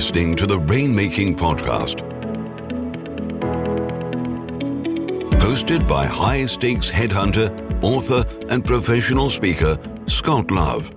listening 0.00 0.34
to 0.34 0.46
the 0.46 0.58
Rainmaking 0.60 1.36
Podcast. 1.36 2.00
Hosted 5.42 5.86
by 5.86 6.06
high 6.06 6.46
stakes 6.46 6.90
headhunter, 6.90 7.50
author, 7.84 8.24
and 8.48 8.64
professional 8.64 9.28
speaker, 9.28 9.76
Scott 10.06 10.50
Love. 10.50 10.90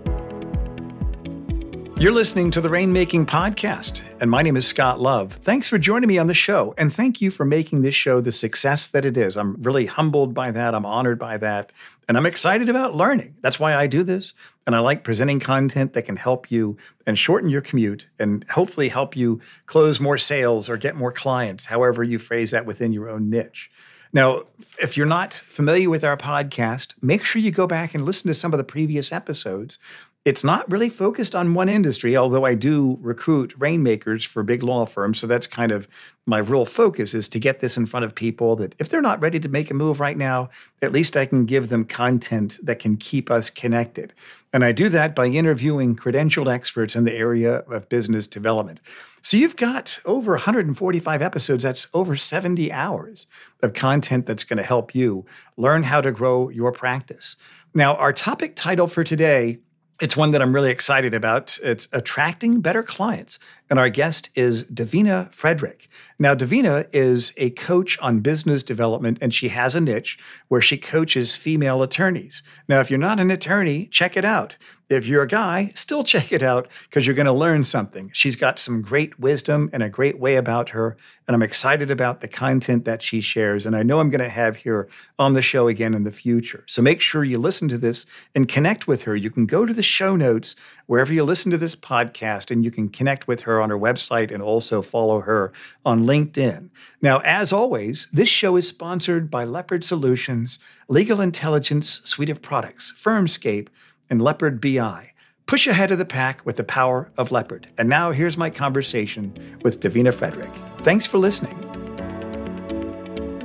You're 1.97 2.13
listening 2.13 2.49
to 2.51 2.61
the 2.61 2.69
Rainmaking 2.69 3.25
Podcast, 3.25 4.03
and 4.21 4.31
my 4.31 4.41
name 4.41 4.55
is 4.55 4.65
Scott 4.65 5.01
Love. 5.01 5.33
Thanks 5.33 5.67
for 5.67 5.77
joining 5.77 6.07
me 6.07 6.17
on 6.17 6.27
the 6.27 6.33
show, 6.33 6.73
and 6.77 6.91
thank 6.91 7.19
you 7.19 7.29
for 7.29 7.43
making 7.43 7.81
this 7.81 7.95
show 7.95 8.21
the 8.21 8.31
success 8.31 8.87
that 8.87 9.03
it 9.03 9.17
is. 9.17 9.35
I'm 9.35 9.61
really 9.61 9.85
humbled 9.85 10.33
by 10.33 10.51
that. 10.51 10.73
I'm 10.73 10.85
honored 10.85 11.19
by 11.19 11.37
that, 11.37 11.73
and 12.07 12.17
I'm 12.17 12.25
excited 12.25 12.69
about 12.69 12.95
learning. 12.95 13.35
That's 13.41 13.59
why 13.59 13.75
I 13.75 13.87
do 13.87 14.03
this, 14.03 14.33
and 14.65 14.75
I 14.75 14.79
like 14.79 15.03
presenting 15.03 15.39
content 15.39 15.93
that 15.93 16.03
can 16.03 16.17
help 16.17 16.51
you 16.51 16.77
and 17.05 17.17
shorten 17.17 17.49
your 17.49 17.61
commute 17.61 18.09
and 18.19 18.45
hopefully 18.49 18.89
help 18.89 19.15
you 19.15 19.39
close 19.65 19.99
more 19.99 20.17
sales 20.17 20.69
or 20.69 20.77
get 20.77 20.95
more 20.95 21.11
clients, 21.11 21.65
however 21.65 22.03
you 22.03 22.19
phrase 22.19 22.51
that 22.51 22.65
within 22.65 22.93
your 22.93 23.09
own 23.09 23.29
niche. 23.29 23.71
Now, 24.13 24.43
if 24.79 24.95
you're 24.95 25.07
not 25.07 25.33
familiar 25.33 25.89
with 25.89 26.03
our 26.03 26.15
podcast, 26.15 26.93
make 27.01 27.23
sure 27.23 27.41
you 27.41 27.49
go 27.49 27.65
back 27.65 27.95
and 27.95 28.05
listen 28.05 28.27
to 28.27 28.35
some 28.35 28.53
of 28.53 28.59
the 28.59 28.63
previous 28.63 29.11
episodes 29.11 29.79
it's 30.25 30.43
not 30.43 30.69
really 30.71 30.87
focused 30.87 31.35
on 31.35 31.53
one 31.53 31.67
industry, 31.67 32.15
although 32.15 32.45
I 32.45 32.53
do 32.53 32.97
recruit 33.01 33.53
rainmakers 33.57 34.23
for 34.23 34.41
big 34.41 34.63
law 34.63 34.85
firms. 34.85 35.19
So 35.19 35.27
that's 35.27 35.47
kind 35.47 35.71
of 35.71 35.85
my 36.25 36.37
real 36.37 36.63
focus 36.63 37.13
is 37.13 37.27
to 37.29 37.39
get 37.39 37.59
this 37.59 37.75
in 37.75 37.85
front 37.85 38.05
of 38.05 38.15
people 38.15 38.55
that 38.55 38.73
if 38.79 38.87
they're 38.87 39.01
not 39.01 39.21
ready 39.21 39.37
to 39.41 39.49
make 39.49 39.69
a 39.69 39.73
move 39.73 39.99
right 39.99 40.17
now, 40.17 40.49
at 40.81 40.93
least 40.93 41.17
I 41.17 41.25
can 41.25 41.45
give 41.45 41.67
them 41.67 41.83
content 41.83 42.57
that 42.63 42.79
can 42.79 42.95
keep 42.95 43.29
us 43.29 43.49
connected. 43.49 44.13
And 44.53 44.63
I 44.63 44.71
do 44.71 44.87
that 44.89 45.13
by 45.13 45.25
interviewing 45.25 45.93
credentialed 45.93 46.51
experts 46.51 46.95
in 46.95 47.03
the 47.03 47.13
area 47.13 47.57
of 47.57 47.89
business 47.89 48.25
development. 48.25 48.79
So 49.23 49.35
you've 49.35 49.57
got 49.57 49.99
over 50.05 50.33
145 50.33 51.21
episodes. 51.21 51.63
That's 51.65 51.87
over 51.93 52.15
70 52.15 52.71
hours 52.71 53.27
of 53.61 53.73
content 53.73 54.25
that's 54.25 54.45
going 54.45 54.57
to 54.57 54.63
help 54.63 54.95
you 54.95 55.25
learn 55.57 55.83
how 55.83 55.99
to 55.99 56.13
grow 56.13 56.47
your 56.47 56.71
practice. 56.71 57.35
Now, 57.73 57.95
our 57.95 58.13
topic 58.13 58.55
title 58.55 58.87
for 58.87 59.03
today 59.03 59.59
it's 60.01 60.17
one 60.17 60.31
that 60.31 60.41
I'm 60.41 60.53
really 60.53 60.71
excited 60.71 61.13
about. 61.13 61.57
It's 61.61 61.87
attracting 61.93 62.61
better 62.61 62.83
clients. 62.83 63.37
And 63.69 63.79
our 63.79 63.89
guest 63.89 64.29
is 64.35 64.65
Davina 64.65 65.31
Frederick. 65.33 65.87
Now, 66.19 66.35
Davina 66.35 66.87
is 66.91 67.33
a 67.37 67.51
coach 67.51 67.97
on 67.99 68.19
business 68.19 68.63
development, 68.63 69.17
and 69.21 69.33
she 69.33 69.49
has 69.49 69.75
a 69.75 69.81
niche 69.81 70.17
where 70.47 70.61
she 70.61 70.77
coaches 70.77 71.35
female 71.35 71.81
attorneys. 71.81 72.43
Now, 72.67 72.79
if 72.79 72.89
you're 72.89 72.99
not 72.99 73.19
an 73.19 73.31
attorney, 73.31 73.85
check 73.87 74.17
it 74.17 74.25
out. 74.25 74.57
If 74.93 75.07
you're 75.07 75.23
a 75.23 75.27
guy, 75.27 75.71
still 75.75 76.03
check 76.13 76.31
it 76.31 76.43
out 76.43 76.67
because 76.83 77.05
you're 77.05 77.15
going 77.15 77.25
to 77.25 77.33
learn 77.33 77.63
something. 77.63 78.11
She's 78.13 78.35
got 78.35 78.59
some 78.59 78.81
great 78.81 79.19
wisdom 79.19 79.69
and 79.73 79.81
a 79.81 79.89
great 79.89 80.19
way 80.19 80.35
about 80.35 80.69
her, 80.69 80.95
and 81.27 81.35
I'm 81.35 81.41
excited 81.41 81.89
about 81.89 82.21
the 82.21 82.27
content 82.27 82.85
that 82.85 83.01
she 83.01 83.21
shares. 83.21 83.65
And 83.65 83.75
I 83.75 83.83
know 83.83 83.99
I'm 83.99 84.09
going 84.09 84.21
to 84.21 84.29
have 84.29 84.61
her 84.63 84.87
on 85.17 85.33
the 85.33 85.41
show 85.41 85.67
again 85.67 85.93
in 85.93 86.03
the 86.03 86.11
future. 86.11 86.63
So 86.67 86.81
make 86.81 87.01
sure 87.01 87.23
you 87.23 87.37
listen 87.37 87.67
to 87.69 87.77
this 87.77 88.05
and 88.35 88.47
connect 88.47 88.87
with 88.87 89.03
her. 89.03 89.15
You 89.15 89.31
can 89.31 89.45
go 89.45 89.65
to 89.65 89.73
the 89.73 89.83
show 89.83 90.15
notes 90.15 90.55
wherever 90.85 91.13
you 91.13 91.23
listen 91.23 91.51
to 91.51 91.57
this 91.57 91.75
podcast, 91.75 92.51
and 92.51 92.63
you 92.63 92.71
can 92.71 92.89
connect 92.89 93.27
with 93.27 93.43
her 93.43 93.61
on 93.61 93.69
her 93.69 93.79
website 93.79 94.31
and 94.31 94.43
also 94.43 94.81
follow 94.81 95.21
her 95.21 95.51
on 95.85 96.05
LinkedIn. 96.05 96.69
Now, 97.01 97.19
as 97.19 97.53
always, 97.53 98.07
this 98.11 98.29
show 98.29 98.55
is 98.55 98.67
sponsored 98.67 99.31
by 99.31 99.43
Leopard 99.43 99.83
Solutions, 99.83 100.59
Legal 100.87 101.21
Intelligence 101.21 102.01
Suite 102.03 102.29
of 102.29 102.41
Products, 102.41 102.93
Firmscape, 102.95 103.69
and 104.09 104.21
Leopard 104.21 104.61
BI. 104.61 105.11
Push 105.45 105.67
ahead 105.67 105.91
of 105.91 105.97
the 105.97 106.05
pack 106.05 106.45
with 106.45 106.57
the 106.57 106.63
power 106.63 107.11
of 107.17 107.31
Leopard. 107.31 107.67
And 107.77 107.89
now 107.89 108.11
here's 108.11 108.37
my 108.37 108.49
conversation 108.49 109.33
with 109.61 109.79
Davina 109.81 110.13
Frederick. 110.13 110.51
Thanks 110.79 111.05
for 111.05 111.17
listening. 111.17 111.57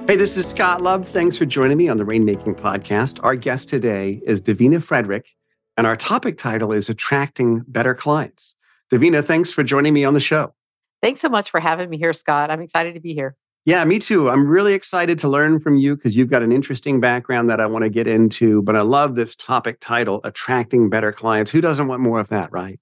Hey, 0.06 0.16
this 0.16 0.36
is 0.36 0.46
Scott 0.46 0.80
Love. 0.80 1.06
Thanks 1.06 1.36
for 1.36 1.44
joining 1.44 1.76
me 1.76 1.88
on 1.88 1.98
the 1.98 2.04
Rainmaking 2.04 2.58
Podcast. 2.58 3.22
Our 3.22 3.34
guest 3.34 3.68
today 3.68 4.22
is 4.24 4.40
Davina 4.40 4.82
Frederick, 4.82 5.26
and 5.76 5.86
our 5.86 5.96
topic 5.96 6.38
title 6.38 6.72
is 6.72 6.88
Attracting 6.88 7.64
Better 7.68 7.94
Clients. 7.94 8.54
Davina, 8.90 9.22
thanks 9.22 9.52
for 9.52 9.62
joining 9.62 9.92
me 9.92 10.04
on 10.04 10.14
the 10.14 10.20
show. 10.20 10.54
Thanks 11.02 11.20
so 11.20 11.28
much 11.28 11.50
for 11.50 11.60
having 11.60 11.90
me 11.90 11.98
here, 11.98 12.12
Scott. 12.12 12.50
I'm 12.50 12.62
excited 12.62 12.94
to 12.94 13.00
be 13.00 13.12
here. 13.12 13.36
Yeah, 13.68 13.84
me 13.84 13.98
too. 13.98 14.30
I'm 14.30 14.48
really 14.48 14.72
excited 14.72 15.18
to 15.18 15.28
learn 15.28 15.60
from 15.60 15.76
you 15.76 15.94
because 15.94 16.16
you've 16.16 16.30
got 16.30 16.42
an 16.42 16.52
interesting 16.52 17.00
background 17.00 17.50
that 17.50 17.60
I 17.60 17.66
want 17.66 17.84
to 17.84 17.90
get 17.90 18.06
into. 18.06 18.62
But 18.62 18.76
I 18.76 18.80
love 18.80 19.14
this 19.14 19.36
topic 19.36 19.76
title, 19.78 20.22
Attracting 20.24 20.88
Better 20.88 21.12
Clients. 21.12 21.50
Who 21.50 21.60
doesn't 21.60 21.86
want 21.86 22.00
more 22.00 22.18
of 22.18 22.28
that, 22.28 22.50
right? 22.50 22.80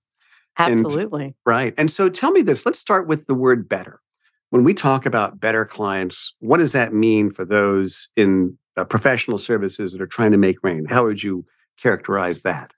Absolutely. 0.56 1.24
And, 1.24 1.34
right. 1.44 1.74
And 1.76 1.90
so 1.90 2.08
tell 2.08 2.30
me 2.30 2.42
this 2.42 2.64
let's 2.64 2.78
start 2.78 3.08
with 3.08 3.26
the 3.26 3.34
word 3.34 3.68
better. 3.68 4.00
When 4.50 4.62
we 4.62 4.74
talk 4.74 5.06
about 5.06 5.40
better 5.40 5.64
clients, 5.64 6.36
what 6.38 6.58
does 6.58 6.70
that 6.70 6.94
mean 6.94 7.32
for 7.32 7.44
those 7.44 8.10
in 8.14 8.56
uh, 8.76 8.84
professional 8.84 9.38
services 9.38 9.92
that 9.92 10.00
are 10.00 10.06
trying 10.06 10.30
to 10.30 10.38
make 10.38 10.62
rain? 10.62 10.84
How 10.88 11.04
would 11.04 11.20
you 11.20 11.46
characterize 11.82 12.42
that? 12.42 12.70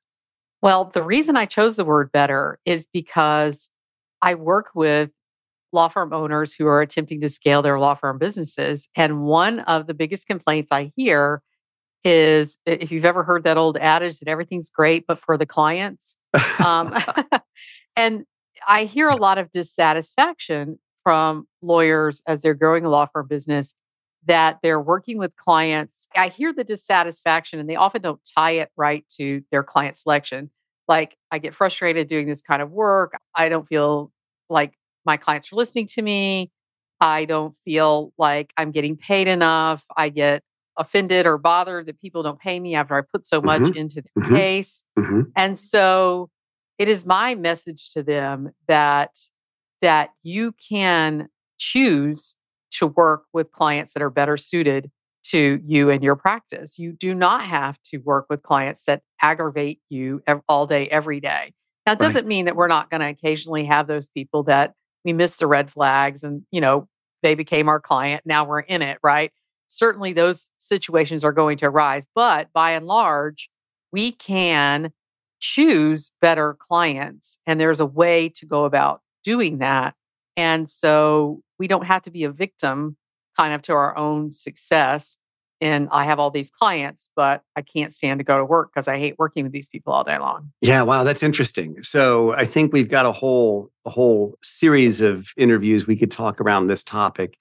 Well, 0.63 0.87
the 0.87 1.03
reason 1.03 1.37
I 1.37 1.45
chose 1.45 1.77
the 1.77 1.85
word 1.85 2.11
better 2.11 2.59
is 2.65 2.87
because 2.91 3.69
I 4.23 4.35
work 4.35 4.71
with 4.75 5.11
law 5.73 5.89
firm 5.89 6.13
owners 6.13 6.55
who 6.55 6.67
are 6.67 6.81
attempting 6.81 7.21
to 7.21 7.29
scale 7.29 7.63
their 7.63 7.79
law 7.79 7.95
firm 7.95 8.19
businesses. 8.19 8.89
And 8.95 9.23
one 9.23 9.61
of 9.61 9.87
the 9.87 9.95
biggest 9.95 10.27
complaints 10.27 10.73
I 10.73 10.93
hear 10.97 11.43
is 12.05 12.59
if 12.65 12.93
you've 12.93 13.05
ever 13.05 13.25
heard 13.25 13.45
that 13.45 13.57
old 13.57 13.77
adage 13.79 14.21
that 14.21 14.29
everything's 14.29 14.71
great, 14.71 15.07
but 15.07 15.19
for 15.19 15.37
the 15.37 15.47
clients. 15.47 16.17
Um, 16.65 16.95
and 17.97 18.25
I 18.67 18.85
hear 18.85 19.09
a 19.09 19.17
lot 19.17 19.39
of 19.39 19.51
dissatisfaction 19.51 20.79
from 21.03 21.47
lawyers 21.63 22.23
as 22.27 22.43
they're 22.43 22.55
growing 22.55 22.85
a 22.85 22.89
law 22.89 23.07
firm 23.07 23.27
business 23.27 23.75
that 24.27 24.59
they're 24.63 24.81
working 24.81 25.19
with 25.19 25.35
clients. 25.37 26.09
I 26.17 26.29
hear 26.29 26.53
the 26.53 26.65
dissatisfaction 26.65 27.59
and 27.59 27.69
they 27.69 27.77
often 27.77 28.03
don't 28.03 28.21
tie 28.37 28.53
it 28.53 28.71
right 28.77 29.05
to 29.17 29.43
their 29.51 29.63
client 29.63 29.97
selection. 29.97 30.51
Like, 30.87 31.17
I 31.31 31.39
get 31.39 31.55
frustrated 31.55 32.09
doing 32.09 32.27
this 32.27 32.43
kind 32.43 32.63
of 32.63 32.71
work. 32.71 33.19
I 33.35 33.49
don't 33.49 33.67
feel 33.67 34.11
like 34.49 34.78
my 35.05 35.17
clients 35.17 35.53
are 35.53 35.57
listening 35.57 35.87
to 35.89 36.03
me. 36.03 36.51
I 37.01 37.25
don't 37.25 37.55
feel 37.57 38.13
like 38.19 38.53
I'm 38.57 38.71
getting 38.71 38.97
paid 38.97 39.29
enough. 39.29 39.85
I 39.97 40.09
get 40.09 40.43
offended 40.77 41.27
or 41.27 41.39
bothered 41.39 41.87
that 41.87 42.01
people 42.01 42.23
don't 42.23 42.39
pay 42.39 42.59
me 42.61 42.75
after 42.75 42.97
I 42.97 43.03
put 43.03 43.27
so 43.27 43.41
much 43.41 43.63
mm-hmm. 43.63 43.77
into 43.79 44.03
the 44.03 44.21
mm-hmm. 44.21 44.35
case. 44.35 44.85
Mm-hmm. 44.99 45.23
And 45.37 45.59
so 45.59 46.31
it 46.79 46.89
is 46.89 47.05
my 47.05 47.35
message 47.35 47.91
to 47.91 48.03
them 48.03 48.51
that 48.67 49.17
that 49.81 50.11
you 50.23 50.53
can 50.53 51.29
choose 51.59 52.35
to 52.71 52.87
work 52.87 53.25
with 53.33 53.53
clients 53.53 53.93
that 53.95 54.03
are 54.03 54.11
better 54.11 54.37
suited 54.37 54.91
to 55.25 55.61
you 55.65 55.91
and 55.91 56.03
your 56.03 56.17
practice. 56.17 56.79
You 56.79 56.93
do 56.93 57.15
not 57.15 57.45
have 57.45 57.81
to 57.87 57.99
work 57.99 58.27
with 58.31 58.43
clients 58.43 58.85
that 58.85 59.03
aggravate 59.21 59.81
you 59.89 60.23
all 60.49 60.67
day, 60.67 60.87
every 60.89 61.21
day. 61.21 61.53
Now, 61.87 61.93
it 61.93 61.99
doesn't 61.99 62.25
right. 62.25 62.29
mean 62.29 62.45
that 62.47 62.57
we're 62.57 62.69
not 62.69 62.91
going 62.91 63.01
to 63.01 63.09
occasionally 63.09 63.65
have 63.65 63.87
those 63.87 64.09
people 64.09 64.43
that 64.45 64.75
we 65.09 65.13
missed 65.15 65.41
the 65.41 65.47
red 65.47 65.73
flags 65.73 66.23
and, 66.23 66.43
you 66.51 66.61
know, 66.61 66.87
they 67.23 67.35
became 67.35 67.69
our 67.69 67.81
client. 67.81 68.23
Now 68.25 68.45
we're 68.45 68.61
in 68.61 68.83
it, 68.83 68.99
right? 69.03 69.33
Certainly 69.69 70.13
those 70.13 70.51
situations 70.59 71.25
are 71.25 71.33
going 71.33 71.57
to 71.59 71.67
arise. 71.67 72.07
But 72.15 72.53
by 72.53 72.73
and 72.73 72.87
large, 72.87 73.51
we 73.91 74.13
can 74.13 74.93
choose 75.41 76.11
better 76.21 76.57
clients. 76.59 77.39
And 77.47 77.61
there's 77.61 77.81
a 77.81 77.87
way 77.87 78.29
to 78.31 78.47
go 78.47 78.65
about 78.65 79.01
doing 79.25 79.59
that 79.59 79.95
and 80.39 80.71
so 80.71 81.43
we 81.59 81.67
don't 81.67 81.85
have 81.85 82.03
to 82.03 82.13
be 82.13 82.23
a 82.23 82.31
victim 82.31 82.97
kind 83.37 83.53
of 83.53 83.61
to 83.63 83.73
our 83.73 83.97
own 83.99 84.31
success. 84.31 85.19
And 85.61 85.89
I 85.91 86.05
have 86.05 86.19
all 86.19 86.31
these 86.31 86.51
clients, 86.51 87.09
but 87.17 87.43
I 87.57 87.63
can't 87.63 87.95
stand 87.95 88.21
to 88.21 88.25
go 88.25 88.39
to 88.39 88.45
work 88.45 88.71
because 88.73 88.87
I 88.87 88.99
hate 88.99 89.17
working 89.19 89.45
with 89.45 89.53
these 89.53 89.69
people 89.69 89.93
all 89.93 90.05
day 90.05 90.19
long. 90.19 90.53
Yeah, 90.61 90.83
wow, 90.83 91.03
that's 91.03 91.23
interesting. 91.23 91.83
So 91.83 92.35
I 92.35 92.45
think 92.45 92.73
we've 92.73 92.89
got 92.89 93.07
a 93.07 93.13
whole 93.13 93.71
a 93.85 93.91
whole 93.91 94.39
series 94.43 95.01
of 95.01 95.29
interviews 95.37 95.87
we 95.87 95.97
could 95.97 96.13
talk 96.13 96.41
around 96.41 96.67
this 96.67 96.85
topic. 96.85 97.39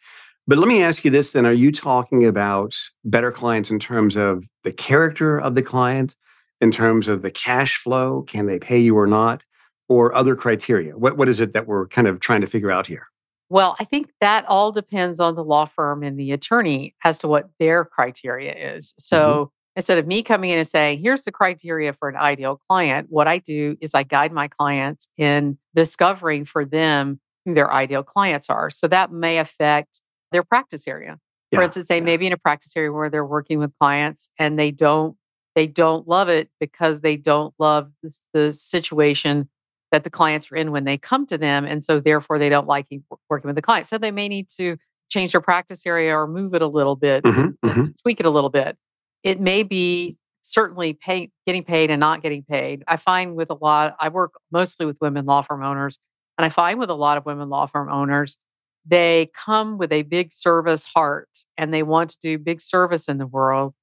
But 0.47 0.57
let 0.57 0.67
me 0.67 0.81
ask 0.81 1.03
you 1.03 1.11
this 1.11 1.33
then. 1.33 1.45
Are 1.45 1.53
you 1.53 1.71
talking 1.71 2.25
about 2.25 2.73
better 3.03 3.31
clients 3.31 3.69
in 3.69 3.79
terms 3.79 4.15
of 4.15 4.43
the 4.63 4.71
character 4.71 5.39
of 5.39 5.55
the 5.55 5.61
client, 5.61 6.15
in 6.61 6.71
terms 6.71 7.07
of 7.07 7.21
the 7.21 7.31
cash 7.31 7.77
flow? 7.77 8.23
Can 8.23 8.45
they 8.45 8.57
pay 8.57 8.79
you 8.79 8.97
or 8.97 9.07
not? 9.07 9.43
or 9.89 10.13
other 10.13 10.35
criteria? 10.35 10.97
What, 10.97 11.17
what 11.17 11.29
is 11.29 11.39
it 11.39 11.53
that 11.53 11.67
we're 11.67 11.87
kind 11.87 12.07
of 12.07 12.19
trying 12.19 12.41
to 12.41 12.47
figure 12.47 12.71
out 12.71 12.87
here? 12.87 13.07
Well, 13.49 13.75
I 13.79 13.85
think 13.85 14.11
that 14.19 14.45
all 14.45 14.71
depends 14.71 15.19
on 15.19 15.35
the 15.35 15.43
law 15.43 15.65
firm 15.65 16.03
and 16.03 16.19
the 16.19 16.31
attorney 16.31 16.95
as 17.03 17.17
to 17.19 17.27
what 17.27 17.49
their 17.59 17.85
criteria 17.85 18.53
is. 18.75 18.93
So 18.99 19.19
mm-hmm. 19.19 19.49
instead 19.77 19.97
of 19.97 20.07
me 20.07 20.21
coming 20.21 20.49
in 20.49 20.57
and 20.57 20.67
saying, 20.67 20.99
here's 21.01 21.23
the 21.23 21.31
criteria 21.31 21.93
for 21.93 22.09
an 22.09 22.17
ideal 22.17 22.59
client, 22.69 23.07
what 23.09 23.27
I 23.27 23.37
do 23.37 23.77
is 23.79 23.93
I 23.93 24.03
guide 24.03 24.33
my 24.33 24.49
clients 24.49 25.07
in 25.17 25.57
discovering 25.75 26.43
for 26.43 26.65
them 26.65 27.21
who 27.45 27.53
their 27.53 27.71
ideal 27.71 28.03
clients 28.03 28.49
are. 28.49 28.69
So 28.69 28.87
that 28.89 29.11
may 29.11 29.37
affect 29.37 30.01
their 30.33 30.43
practice 30.43 30.87
area. 30.87 31.17
Yeah. 31.51 31.59
For 31.59 31.63
instance, 31.63 31.87
they 31.87 31.97
yeah. 31.97 32.03
may 32.03 32.17
be 32.17 32.27
in 32.27 32.33
a 32.33 32.37
practice 32.37 32.75
area 32.75 32.91
where 32.91 33.09
they're 33.09 33.25
working 33.25 33.59
with 33.59 33.71
clients 33.79 34.29
and 34.37 34.59
they 34.59 34.71
don't 34.71 35.15
they 35.55 35.65
don't 35.65 36.07
love 36.07 36.29
it 36.29 36.51
because 36.59 37.01
they 37.01 37.17
don't 37.17 37.51
love 37.57 37.91
this, 38.03 38.25
the 38.31 38.53
situation 38.53 39.49
that 39.91 40.03
the 40.03 40.09
clients 40.09 40.51
are 40.51 40.55
in 40.55 40.71
when 40.71 40.83
they 40.83 40.97
come 40.97 41.25
to 41.27 41.37
them. 41.37 41.65
And 41.65 41.83
so 41.83 41.99
therefore 41.99 42.39
they 42.39 42.49
don't 42.49 42.67
like 42.67 42.87
working 43.29 43.47
with 43.47 43.55
the 43.55 43.61
client. 43.61 43.87
So 43.87 43.97
they 43.97 44.11
may 44.11 44.27
need 44.27 44.49
to 44.57 44.77
change 45.09 45.31
their 45.31 45.41
practice 45.41 45.85
area 45.85 46.15
or 46.15 46.27
move 46.27 46.53
it 46.53 46.61
a 46.61 46.67
little 46.67 46.95
bit, 46.95 47.23
mm-hmm, 47.23 47.67
mm-hmm. 47.67 47.85
tweak 48.01 48.19
it 48.19 48.25
a 48.25 48.29
little 48.29 48.49
bit. 48.49 48.77
It 49.23 49.39
may 49.39 49.63
be 49.63 50.17
certainly 50.41 50.93
pay, 50.93 51.31
getting 51.45 51.63
paid 51.63 51.91
and 51.91 51.99
not 51.99 52.21
getting 52.21 52.43
paid. 52.43 52.83
I 52.87 52.97
find 52.97 53.35
with 53.35 53.49
a 53.49 53.53
lot, 53.53 53.95
I 53.99 54.09
work 54.09 54.33
mostly 54.51 54.85
with 54.85 54.97
women 55.01 55.25
law 55.25 55.41
firm 55.41 55.63
owners, 55.63 55.99
and 56.37 56.45
I 56.45 56.49
find 56.49 56.79
with 56.79 56.89
a 56.89 56.95
lot 56.95 57.17
of 57.17 57.25
women 57.25 57.49
law 57.49 57.65
firm 57.65 57.89
owners, 57.89 58.37
they 58.85 59.29
come 59.33 59.77
with 59.77 59.91
a 59.91 60.03
big 60.03 60.31
service 60.31 60.85
heart 60.85 61.29
and 61.57 61.73
they 61.73 61.83
want 61.83 62.11
to 62.11 62.17
do 62.21 62.37
big 62.37 62.61
service 62.61 63.09
in 63.09 63.17
the 63.17 63.27
world. 63.27 63.73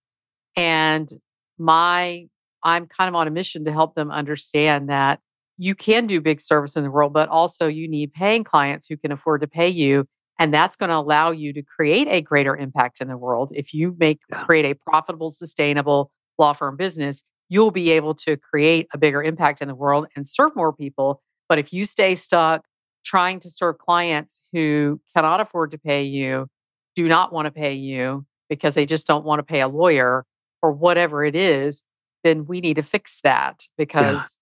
And 0.57 1.11
my, 1.59 2.29
I'm 2.63 2.87
kind 2.87 3.09
of 3.09 3.15
on 3.15 3.29
a 3.29 3.31
mission 3.31 3.65
to 3.67 3.73
help 3.73 3.95
them 3.95 4.11
understand 4.11 4.89
that 4.89 5.21
you 5.57 5.75
can 5.75 6.07
do 6.07 6.21
big 6.21 6.41
service 6.41 6.77
in 6.77 6.85
the 6.85 6.91
world, 6.91 7.13
but 7.13 7.29
also 7.29 7.67
you 7.67 7.89
need 7.89 8.13
paying 8.13 8.45
clients 8.45 8.87
who 8.89 8.97
can 8.97 9.13
afford 9.13 9.41
to 9.43 9.47
pay 9.47 9.69
you. 9.69 10.07
And 10.39 10.53
that's 10.53 10.75
going 10.75 10.91
to 10.91 10.97
allow 10.97 11.31
you 11.31 11.53
to 11.53 11.63
create 11.63 12.09
a 12.09 12.21
greater 12.21 12.57
impact 12.57 13.01
in 13.01 13.09
the 13.09 13.17
world. 13.17 13.53
If 13.55 13.73
you 13.73 13.95
make 13.99 14.21
yeah. 14.31 14.43
create 14.43 14.65
a 14.65 14.75
profitable, 14.75 15.31
sustainable 15.31 16.11
law 16.39 16.53
firm 16.53 16.77
business, 16.77 17.23
you'll 17.49 17.71
be 17.71 17.91
able 17.91 18.15
to 18.15 18.37
create 18.37 18.89
a 18.93 18.99
bigger 18.99 19.23
impact 19.23 19.63
in 19.63 19.69
the 19.69 19.75
world 19.75 20.07
and 20.17 20.27
serve 20.27 20.57
more 20.57 20.73
people. 20.73 21.23
But 21.49 21.59
if 21.59 21.73
you 21.73 21.87
stay 21.87 22.15
stuck 22.17 22.65
trying 23.05 23.39
to 23.39 23.51
serve 23.51 23.79
clients 23.79 24.41
who 24.53 25.01
cannot 25.15 25.41
afford 25.41 25.71
to 25.71 25.79
pay 25.79 26.03
you, 26.03 26.49
do 26.97 27.07
not 27.07 27.33
want 27.33 27.47
to 27.47 27.53
pay 27.53 27.75
you 27.75 28.25
because 28.49 28.75
they 28.75 28.87
just 28.87 29.07
don't 29.07 29.25
want 29.25 29.39
to 29.39 29.45
pay 29.45 29.61
a 29.61 29.69
lawyer 29.69 30.25
or 30.63 30.73
whatever 30.73 31.25
it 31.25 31.37
is, 31.37 31.85
then 32.25 32.47
we 32.47 32.61
need 32.61 32.75
to 32.75 32.83
fix 32.83 33.21
that 33.23 33.65
because 33.77 34.37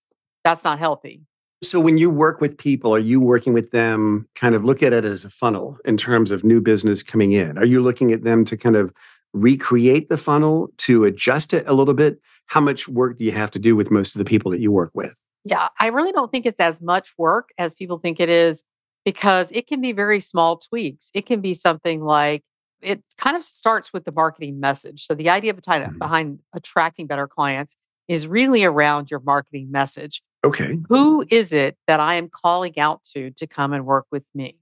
that's 0.45 0.65
not 0.65 0.79
healthy. 0.79 1.23
So 1.63 1.79
when 1.79 1.97
you 1.97 2.11
work 2.11 2.41
with 2.41 2.59
people, 2.59 2.93
are 2.93 2.99
you 2.99 3.21
working 3.21 3.53
with 3.53 3.71
them 3.71 4.29
kind 4.35 4.55
of 4.55 4.65
look 4.65 4.83
at 4.83 4.93
it 4.93 5.05
as 5.05 5.25
a 5.25 5.31
funnel 5.31 5.79
in 5.85 5.97
terms 5.97 6.33
of 6.33 6.43
new 6.43 6.61
business 6.61 7.03
coming 7.03 7.33
in? 7.33 7.57
Are 7.57 7.65
you 7.65 7.81
looking 7.81 8.11
at 8.13 8.25
them 8.25 8.45
to 8.47 8.57
kind 8.57 8.75
of 8.75 8.93
recreate 9.33 10.09
the 10.09 10.19
funnel 10.19 10.71
to 10.79 11.05
adjust 11.05 11.55
it 11.55 11.67
a 11.69 11.73
little 11.73 11.95
bit? 11.95 12.19
How 12.47 12.61
much 12.61 12.89
work 12.89 13.17
do 13.17 13.25
you 13.25 13.33
have 13.33 13.51
to 13.53 13.61
do 13.61 13.77
with 13.77 13.91
most 13.93 14.17
of 14.17 14.19
the 14.19 14.25
people 14.25 14.51
that 14.51 14.61
you 14.61 14.73
work 14.73 14.91
with? 14.93 15.15
Yeah, 15.45 15.69
I 15.79 15.89
really 15.89 16.13
don't 16.13 16.31
think 16.31 16.47
it's 16.47 16.61
as 16.61 16.83
much 16.83 17.13
work 17.17 17.51
as 17.59 17.75
people 17.75 17.99
think 17.99 18.19
it 18.19 18.29
is 18.29 18.65
because 19.05 19.51
it 19.53 19.67
can 19.67 19.81
be 19.81 19.93
very 19.93 20.21
small 20.21 20.57
tweaks. 20.57 21.11
It 21.15 21.27
can 21.27 21.41
be 21.41 21.55
something 21.55 22.03
like 22.03 22.43
it 22.81 23.03
kind 23.17 23.37
of 23.37 23.43
starts 23.43 23.93
with 23.93 24.05
the 24.05 24.13
marketing 24.13 24.61
message. 24.61 25.07
So 25.07 25.15
the 25.15 25.31
idea 25.31 25.55
behind, 25.55 25.85
mm-hmm. 25.85 25.99
behind 25.99 26.41
attracting 26.53 27.07
better 27.07 27.29
clients 27.29 27.77
is 28.09 28.27
really 28.27 28.65
around 28.65 29.11
your 29.11 29.21
marketing 29.21 29.71
message. 29.71 30.23
Okay. 30.45 30.79
Who 30.89 31.25
is 31.31 31.53
it 31.53 31.77
that 31.87 32.01
I 32.01 32.15
am 32.15 32.29
calling 32.29 32.79
out 32.79 33.05
to 33.15 33.31
to 33.31 33.47
come 33.47 33.73
and 33.73 33.87
work 33.87 34.07
with 34.11 34.25
me? 34.35 34.59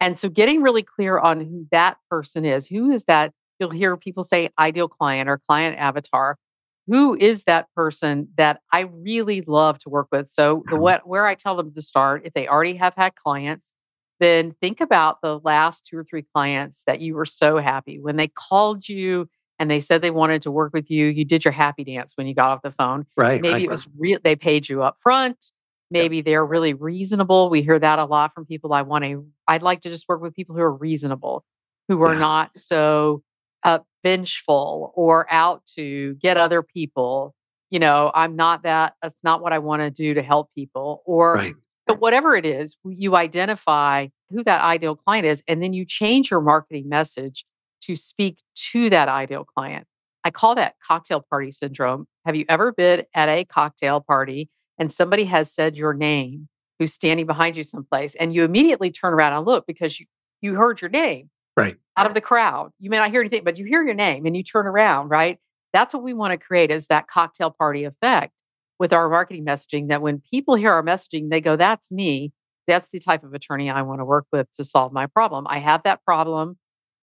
And 0.00 0.18
so 0.18 0.28
getting 0.28 0.62
really 0.62 0.82
clear 0.82 1.18
on 1.18 1.40
who 1.40 1.66
that 1.70 1.98
person 2.10 2.44
is. 2.44 2.68
Who 2.68 2.90
is 2.90 3.04
that? 3.04 3.32
You'll 3.58 3.70
hear 3.70 3.96
people 3.96 4.24
say 4.24 4.50
ideal 4.58 4.88
client 4.88 5.28
or 5.28 5.40
client 5.48 5.76
avatar. 5.78 6.38
Who 6.86 7.16
is 7.16 7.44
that 7.44 7.66
person 7.74 8.28
that 8.36 8.60
I 8.72 8.80
really 8.80 9.42
love 9.42 9.78
to 9.80 9.90
work 9.90 10.08
with? 10.10 10.28
So 10.28 10.62
the 10.66 10.72
mm-hmm. 10.74 10.82
what 10.82 11.06
where 11.06 11.26
I 11.26 11.34
tell 11.34 11.56
them 11.56 11.72
to 11.74 11.82
start, 11.82 12.22
if 12.24 12.32
they 12.32 12.48
already 12.48 12.74
have 12.74 12.94
had 12.96 13.14
clients, 13.14 13.72
then 14.20 14.54
think 14.60 14.80
about 14.80 15.20
the 15.20 15.38
last 15.40 15.86
two 15.86 15.98
or 15.98 16.04
three 16.04 16.24
clients 16.34 16.82
that 16.86 17.00
you 17.00 17.14
were 17.14 17.26
so 17.26 17.58
happy 17.58 17.98
when 17.98 18.16
they 18.16 18.28
called 18.28 18.88
you 18.88 19.28
and 19.58 19.70
they 19.70 19.80
said 19.80 20.02
they 20.02 20.10
wanted 20.10 20.42
to 20.42 20.50
work 20.50 20.72
with 20.72 20.90
you. 20.90 21.06
You 21.06 21.24
did 21.24 21.44
your 21.44 21.52
happy 21.52 21.84
dance 21.84 22.12
when 22.16 22.26
you 22.26 22.34
got 22.34 22.50
off 22.50 22.62
the 22.62 22.70
phone. 22.70 23.06
Right. 23.16 23.40
Maybe 23.40 23.52
right. 23.52 23.62
it 23.62 23.70
was 23.70 23.88
real. 23.96 24.18
They 24.22 24.36
paid 24.36 24.68
you 24.68 24.82
up 24.82 24.96
front. 25.00 25.52
Maybe 25.90 26.16
yep. 26.16 26.26
they're 26.26 26.44
really 26.44 26.74
reasonable. 26.74 27.50
We 27.50 27.62
hear 27.62 27.78
that 27.78 27.98
a 27.98 28.04
lot 28.04 28.34
from 28.34 28.44
people. 28.44 28.72
I 28.72 28.82
want 28.82 29.04
to. 29.04 29.26
I'd 29.46 29.62
like 29.62 29.80
to 29.82 29.88
just 29.88 30.08
work 30.08 30.20
with 30.20 30.34
people 30.34 30.54
who 30.54 30.60
are 30.60 30.72
reasonable, 30.72 31.44
who 31.88 32.02
are 32.02 32.12
yeah. 32.12 32.20
not 32.20 32.56
so 32.56 33.22
uh, 33.64 33.78
vengeful 34.04 34.92
or 34.94 35.26
out 35.30 35.64
to 35.76 36.14
get 36.16 36.36
other 36.36 36.62
people. 36.62 37.34
You 37.70 37.78
know, 37.78 38.10
I'm 38.14 38.36
not 38.36 38.62
that. 38.62 38.94
That's 39.02 39.24
not 39.24 39.42
what 39.42 39.52
I 39.52 39.58
want 39.58 39.80
to 39.80 39.90
do 39.90 40.14
to 40.14 40.22
help 40.22 40.50
people. 40.54 41.02
Or, 41.04 41.34
right. 41.34 41.54
but 41.86 42.00
whatever 42.00 42.36
it 42.36 42.46
is, 42.46 42.76
you 42.84 43.16
identify 43.16 44.08
who 44.30 44.44
that 44.44 44.62
ideal 44.62 44.94
client 44.94 45.26
is, 45.26 45.42
and 45.48 45.62
then 45.62 45.72
you 45.72 45.84
change 45.86 46.30
your 46.30 46.40
marketing 46.40 46.88
message 46.88 47.44
to 47.88 47.96
speak 47.96 48.42
to 48.54 48.90
that 48.90 49.08
ideal 49.08 49.44
client. 49.44 49.86
I 50.22 50.30
call 50.30 50.54
that 50.56 50.74
cocktail 50.86 51.24
party 51.28 51.50
syndrome. 51.50 52.06
Have 52.26 52.36
you 52.36 52.44
ever 52.50 52.70
been 52.70 53.04
at 53.14 53.30
a 53.30 53.46
cocktail 53.46 54.02
party 54.02 54.50
and 54.78 54.92
somebody 54.92 55.24
has 55.24 55.50
said 55.50 55.78
your 55.78 55.94
name 55.94 56.48
who's 56.78 56.92
standing 56.92 57.26
behind 57.26 57.56
you 57.56 57.62
someplace 57.62 58.14
and 58.14 58.34
you 58.34 58.44
immediately 58.44 58.90
turn 58.90 59.14
around 59.14 59.32
and 59.32 59.46
look 59.46 59.66
because 59.66 59.98
you 59.98 60.06
you 60.40 60.54
heard 60.54 60.80
your 60.82 60.90
name 60.90 61.30
right 61.56 61.76
out 61.96 62.06
of 62.06 62.14
the 62.14 62.20
crowd. 62.20 62.70
You 62.78 62.90
may 62.90 62.98
not 62.98 63.10
hear 63.10 63.20
anything, 63.20 63.42
but 63.42 63.56
you 63.56 63.64
hear 63.64 63.82
your 63.82 63.94
name 63.94 64.26
and 64.26 64.36
you 64.36 64.42
turn 64.42 64.66
around, 64.66 65.08
right? 65.08 65.38
That's 65.72 65.94
what 65.94 66.02
we 66.02 66.12
want 66.12 66.32
to 66.32 66.38
create 66.38 66.70
is 66.70 66.88
that 66.88 67.08
cocktail 67.08 67.50
party 67.50 67.84
effect 67.84 68.34
with 68.78 68.92
our 68.92 69.08
marketing 69.08 69.46
messaging 69.46 69.88
that 69.88 70.02
when 70.02 70.20
people 70.20 70.54
hear 70.54 70.72
our 70.72 70.82
messaging, 70.82 71.30
they 71.30 71.40
go, 71.40 71.56
that's 71.56 71.90
me. 71.90 72.32
That's 72.68 72.88
the 72.90 73.00
type 73.00 73.24
of 73.24 73.32
attorney 73.34 73.70
I 73.70 73.82
want 73.82 74.00
to 74.00 74.04
work 74.04 74.26
with 74.30 74.46
to 74.56 74.64
solve 74.64 74.92
my 74.92 75.06
problem. 75.06 75.46
I 75.48 75.58
have 75.58 75.82
that 75.84 76.04
problem. 76.04 76.58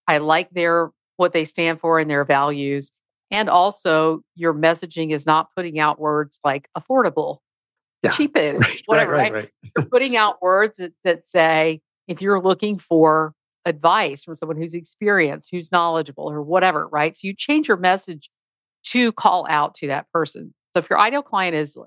I 0.08 0.20
like 0.20 0.50
their 0.52 0.92
what 1.18 1.34
they 1.34 1.46
stand 1.46 1.80
for 1.80 2.00
and 2.00 2.10
their 2.10 2.26
values. 2.26 2.92
And 3.32 3.50
also, 3.50 4.22
your 4.36 4.54
messaging 4.54 5.12
is 5.12 5.26
not 5.26 5.48
putting 5.56 5.80
out 5.80 6.00
words 6.00 6.40
like 6.44 6.68
affordable, 6.78 7.40
yeah. 8.04 8.12
cheapest, 8.16 8.62
right, 8.62 8.82
whatever. 8.86 9.12
Right, 9.14 9.34
right, 9.34 9.44
right. 9.44 9.52
you're 9.76 9.86
putting 9.86 10.16
out 10.16 10.42
words 10.42 10.78
that, 10.78 10.94
that 11.04 11.28
say, 11.28 11.82
if 12.08 12.22
you're 12.22 12.42
looking 12.42 12.78
for 12.78 13.34
advice 13.66 14.24
from 14.24 14.36
someone 14.36 14.58
who's 14.58 14.76
experienced, 14.76 15.50
who's 15.52 15.72
knowledgeable, 15.72 16.30
or 16.30 16.42
whatever, 16.42 16.88
right? 16.88 17.18
So 17.18 17.28
you 17.28 17.34
change 17.36 17.68
your 17.68 17.78
message 17.78 18.30
to 18.92 19.12
call 19.14 19.48
out 19.50 19.74
to 19.76 19.88
that 19.88 20.06
person. 20.12 20.54
So 20.74 20.80
if 20.80 20.90
your 20.90 21.00
ideal 21.00 21.24
client 21.24 21.56
is 21.56 21.78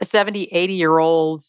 a 0.00 0.04
70, 0.04 0.44
80 0.44 0.74
year 0.74 0.98
old, 0.98 1.42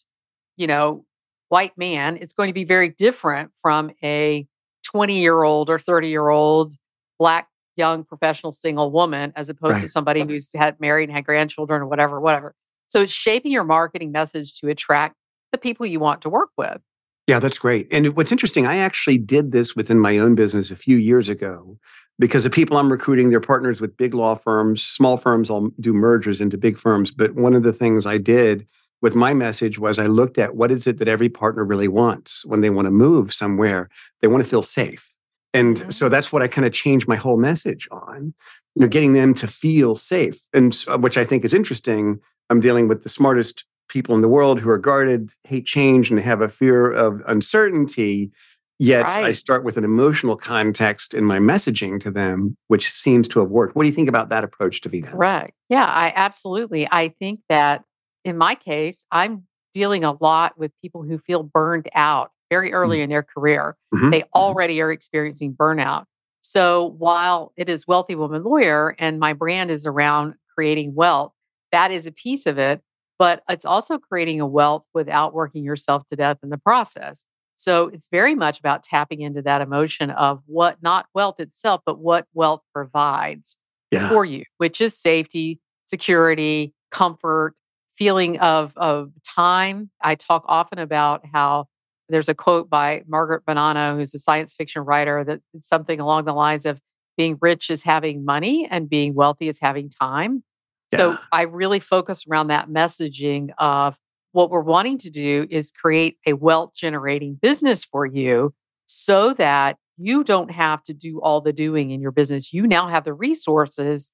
you 0.57 0.67
know, 0.67 1.05
white 1.47 1.77
man, 1.77 2.17
it's 2.19 2.33
going 2.33 2.47
to 2.49 2.53
be 2.53 2.65
very 2.65 2.89
different 2.89 3.51
from 3.61 3.91
a 4.03 4.45
20 4.93 5.19
year 5.19 5.43
old 5.43 5.69
or 5.69 5.79
30 5.79 6.07
year 6.09 6.29
old 6.29 6.73
black 7.19 7.47
young 7.75 8.03
professional 8.03 8.51
single 8.51 8.91
woman 8.91 9.33
as 9.35 9.49
opposed 9.49 9.73
right. 9.73 9.81
to 9.81 9.87
somebody 9.87 10.21
who's 10.21 10.49
had 10.53 10.79
married 10.79 11.09
and 11.09 11.15
had 11.15 11.25
grandchildren 11.25 11.81
or 11.81 11.87
whatever 11.87 12.19
whatever. 12.19 12.55
So 12.87 13.01
it's 13.01 13.11
shaping 13.11 13.51
your 13.51 13.63
marketing 13.63 14.11
message 14.11 14.53
to 14.59 14.69
attract 14.69 15.15
the 15.51 15.57
people 15.57 15.85
you 15.85 15.99
want 15.99 16.21
to 16.21 16.29
work 16.29 16.49
with. 16.57 16.79
Yeah 17.27 17.39
that's 17.39 17.57
great. 17.57 17.87
And 17.91 18.15
what's 18.15 18.31
interesting 18.31 18.67
i 18.67 18.77
actually 18.77 19.17
did 19.17 19.51
this 19.51 19.75
within 19.75 19.99
my 19.99 20.17
own 20.17 20.35
business 20.35 20.71
a 20.71 20.75
few 20.75 20.97
years 20.97 21.29
ago 21.29 21.77
because 22.19 22.43
the 22.43 22.49
people 22.49 22.77
i'm 22.77 22.91
recruiting 22.91 23.29
they're 23.29 23.39
partners 23.39 23.81
with 23.81 23.97
big 23.97 24.13
law 24.13 24.35
firms 24.35 24.83
small 24.83 25.17
firms 25.17 25.49
i'll 25.49 25.69
do 25.79 25.93
mergers 25.93 26.41
into 26.41 26.57
big 26.57 26.77
firms. 26.77 27.11
But 27.11 27.33
one 27.33 27.55
of 27.55 27.63
the 27.63 27.73
things 27.73 28.05
i 28.05 28.17
did 28.17 28.67
with 29.03 29.15
my 29.15 29.33
message 29.33 29.77
was 29.77 29.99
I 29.99 30.07
looked 30.07 30.37
at 30.37 30.55
what 30.55 30.71
is 30.71 30.87
it 30.87 30.97
that 30.97 31.09
every 31.09 31.27
partner 31.27 31.65
really 31.65 31.89
wants 31.89 32.45
when 32.45 32.61
they 32.61 32.69
want 32.69 32.85
to 32.85 32.91
move 32.91 33.33
somewhere. 33.33 33.89
They 34.21 34.29
want 34.29 34.41
to 34.41 34.49
feel 34.49 34.61
safe. 34.63 35.13
And 35.53 35.75
mm-hmm. 35.75 35.91
so 35.91 36.07
that's 36.07 36.31
what 36.31 36.41
I 36.41 36.47
kind 36.47 36.65
of 36.65 36.71
changed 36.71 37.05
my 37.05 37.17
whole 37.17 37.37
message 37.37 37.87
on, 37.91 38.33
you 38.75 38.81
know, 38.81 38.87
getting 38.87 39.11
them 39.11 39.33
to 39.35 39.47
feel 39.47 39.95
safe. 39.95 40.39
And 40.53 40.73
which 40.99 41.17
I 41.17 41.25
think 41.25 41.43
is 41.43 41.53
interesting. 41.53 42.19
I'm 42.49 42.61
dealing 42.61 42.87
with 42.87 43.03
the 43.03 43.09
smartest 43.09 43.65
people 43.89 44.15
in 44.15 44.21
the 44.21 44.29
world 44.29 44.61
who 44.61 44.69
are 44.69 44.77
guarded, 44.77 45.33
hate 45.43 45.65
change, 45.65 46.09
and 46.09 46.17
have 46.21 46.39
a 46.39 46.47
fear 46.47 46.89
of 46.89 47.21
uncertainty. 47.27 48.31
Yet 48.79 49.07
right. 49.07 49.25
I 49.25 49.31
start 49.33 49.65
with 49.65 49.75
an 49.75 49.83
emotional 49.83 50.37
context 50.37 51.13
in 51.13 51.25
my 51.25 51.39
messaging 51.39 51.99
to 52.01 52.09
them, 52.09 52.55
which 52.69 52.89
seems 52.89 53.27
to 53.29 53.41
have 53.41 53.49
worked. 53.49 53.75
What 53.75 53.83
do 53.83 53.89
you 53.89 53.95
think 53.95 54.09
about 54.09 54.29
that 54.29 54.45
approach, 54.45 54.79
to 54.81 54.89
Davina? 54.89 55.11
Correct. 55.11 55.53
Yeah, 55.67 55.85
I 55.85 56.13
absolutely. 56.15 56.87
I 56.89 57.09
think 57.19 57.41
that 57.49 57.83
in 58.23 58.37
my 58.37 58.55
case, 58.55 59.05
I'm 59.11 59.43
dealing 59.73 60.03
a 60.03 60.13
lot 60.13 60.57
with 60.57 60.71
people 60.81 61.03
who 61.03 61.17
feel 61.17 61.43
burned 61.43 61.89
out 61.93 62.31
very 62.49 62.73
early 62.73 62.97
mm-hmm. 62.97 63.03
in 63.05 63.09
their 63.09 63.23
career. 63.23 63.75
Mm-hmm. 63.93 64.09
They 64.09 64.21
mm-hmm. 64.21 64.39
already 64.39 64.81
are 64.81 64.91
experiencing 64.91 65.53
burnout. 65.53 66.05
So 66.41 66.95
while 66.97 67.53
it 67.55 67.69
is 67.69 67.87
Wealthy 67.87 68.15
Woman 68.15 68.43
Lawyer 68.43 68.95
and 68.99 69.19
my 69.19 69.33
brand 69.33 69.71
is 69.71 69.85
around 69.85 70.35
creating 70.53 70.93
wealth, 70.93 71.31
that 71.71 71.91
is 71.91 72.05
a 72.05 72.11
piece 72.11 72.45
of 72.45 72.57
it. 72.57 72.81
But 73.17 73.43
it's 73.47 73.65
also 73.65 73.97
creating 73.97 74.41
a 74.41 74.47
wealth 74.47 74.83
without 74.93 75.33
working 75.33 75.63
yourself 75.63 76.05
to 76.07 76.15
death 76.15 76.37
in 76.43 76.49
the 76.49 76.57
process. 76.57 77.25
So 77.57 77.87
it's 77.87 78.07
very 78.11 78.35
much 78.35 78.59
about 78.59 78.83
tapping 78.83 79.21
into 79.21 79.41
that 79.43 79.61
emotion 79.61 80.09
of 80.11 80.41
what 80.45 80.81
not 80.81 81.05
wealth 81.13 81.39
itself, 81.39 81.81
but 81.85 81.99
what 81.99 82.27
wealth 82.33 82.61
provides 82.73 83.57
yeah. 83.91 84.09
for 84.09 84.25
you, 84.25 84.43
which 84.57 84.81
is 84.81 84.97
safety, 84.97 85.59
security, 85.85 86.73
comfort, 86.91 87.55
feeling 87.97 88.39
of, 88.39 88.73
of 88.77 89.11
time. 89.23 89.89
I 90.01 90.15
talk 90.15 90.43
often 90.47 90.79
about 90.79 91.25
how 91.31 91.65
there's 92.09 92.29
a 92.29 92.35
quote 92.35 92.69
by 92.69 93.03
Margaret 93.07 93.45
Bonanno, 93.45 93.95
who's 93.95 94.13
a 94.13 94.19
science 94.19 94.53
fiction 94.53 94.83
writer, 94.83 95.23
that 95.23 95.41
something 95.57 95.99
along 95.99 96.25
the 96.25 96.33
lines 96.33 96.65
of 96.65 96.79
being 97.17 97.37
rich 97.41 97.69
is 97.69 97.83
having 97.83 98.25
money 98.25 98.67
and 98.69 98.89
being 98.89 99.13
wealthy 99.13 99.47
is 99.47 99.59
having 99.59 99.89
time. 99.89 100.43
Yeah. 100.91 100.97
So 100.97 101.17
I 101.31 101.43
really 101.43 101.79
focus 101.79 102.25
around 102.29 102.47
that 102.47 102.69
messaging 102.69 103.49
of 103.57 103.97
what 104.31 104.49
we're 104.49 104.61
wanting 104.61 104.97
to 104.99 105.09
do 105.09 105.47
is 105.49 105.71
create 105.71 106.17
a 106.25 106.33
wealth 106.33 106.73
generating 106.75 107.35
business 107.41 107.85
for 107.85 108.05
you 108.05 108.53
so 108.87 109.33
that 109.35 109.77
you 109.97 110.23
don't 110.23 110.51
have 110.51 110.83
to 110.83 110.93
do 110.93 111.21
all 111.21 111.39
the 111.39 111.53
doing 111.53 111.91
in 111.91 112.01
your 112.01 112.11
business. 112.11 112.51
You 112.51 112.67
now 112.67 112.87
have 112.87 113.05
the 113.05 113.13
resources 113.13 114.11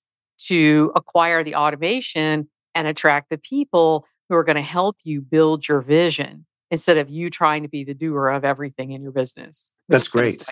to 0.48 0.91
acquire 0.95 1.43
the 1.43 1.55
automation 1.55 2.50
and 2.75 2.88
attract 2.88 3.29
the 3.29 3.38
people 3.38 4.05
who 4.29 4.35
are 4.35 4.43
going 4.43 4.55
to 4.55 4.61
help 4.61 4.97
you 5.03 5.21
build 5.21 5.67
your 5.67 5.81
vision 5.81 6.45
instead 6.71 6.97
of 6.97 7.09
you 7.09 7.29
trying 7.29 7.63
to 7.63 7.69
be 7.69 7.83
the 7.83 7.93
doer 7.93 8.29
of 8.29 8.45
everything 8.45 8.91
in 8.91 9.01
your 9.01 9.11
business. 9.11 9.69
That's 9.88 10.07
great. 10.07 10.43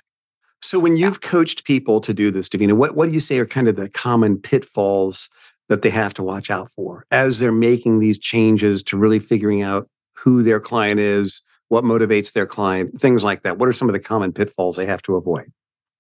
So 0.62 0.80
when 0.80 0.98
you've 0.98 1.20
yeah. 1.22 1.30
coached 1.30 1.66
people 1.66 2.02
to 2.02 2.14
do 2.14 2.32
this, 2.32 2.50
Davina, 2.50 2.74
what, 2.74 2.96
what 2.96 3.08
do 3.08 3.14
you 3.14 3.20
say 3.20 3.38
are 3.38 3.46
kind 3.46 3.68
of 3.68 3.76
the 3.76 3.90
common 3.90 4.38
pitfalls 4.38 5.30
that 5.70 5.84
they 5.84 5.90
have 5.90 6.14
to 6.16 6.24
watch 6.24 6.50
out 6.50 6.72
for 6.72 7.06
as 7.12 7.40
they're 7.40 7.52
making 7.52 8.00
these 8.00 8.18
changes 8.18 8.82
to 8.84 8.98
really 8.98 9.20
figuring 9.20 9.62
out 9.62 9.88
who 10.14 10.42
their 10.42 10.60
client 10.60 11.00
is, 11.00 11.44
what 11.68 11.84
motivates 11.84 12.34
their 12.34 12.46
client, 12.46 13.00
things 13.00 13.24
like 13.24 13.44
that? 13.44 13.60
What 13.60 13.70
are 13.70 13.74
some 13.74 13.90
of 13.90 13.94
the 13.94 14.00
common 14.00 14.32
pitfalls 14.32 14.78
they 14.78 14.86
have 14.86 15.02
to 15.04 15.16
avoid? 15.16 15.52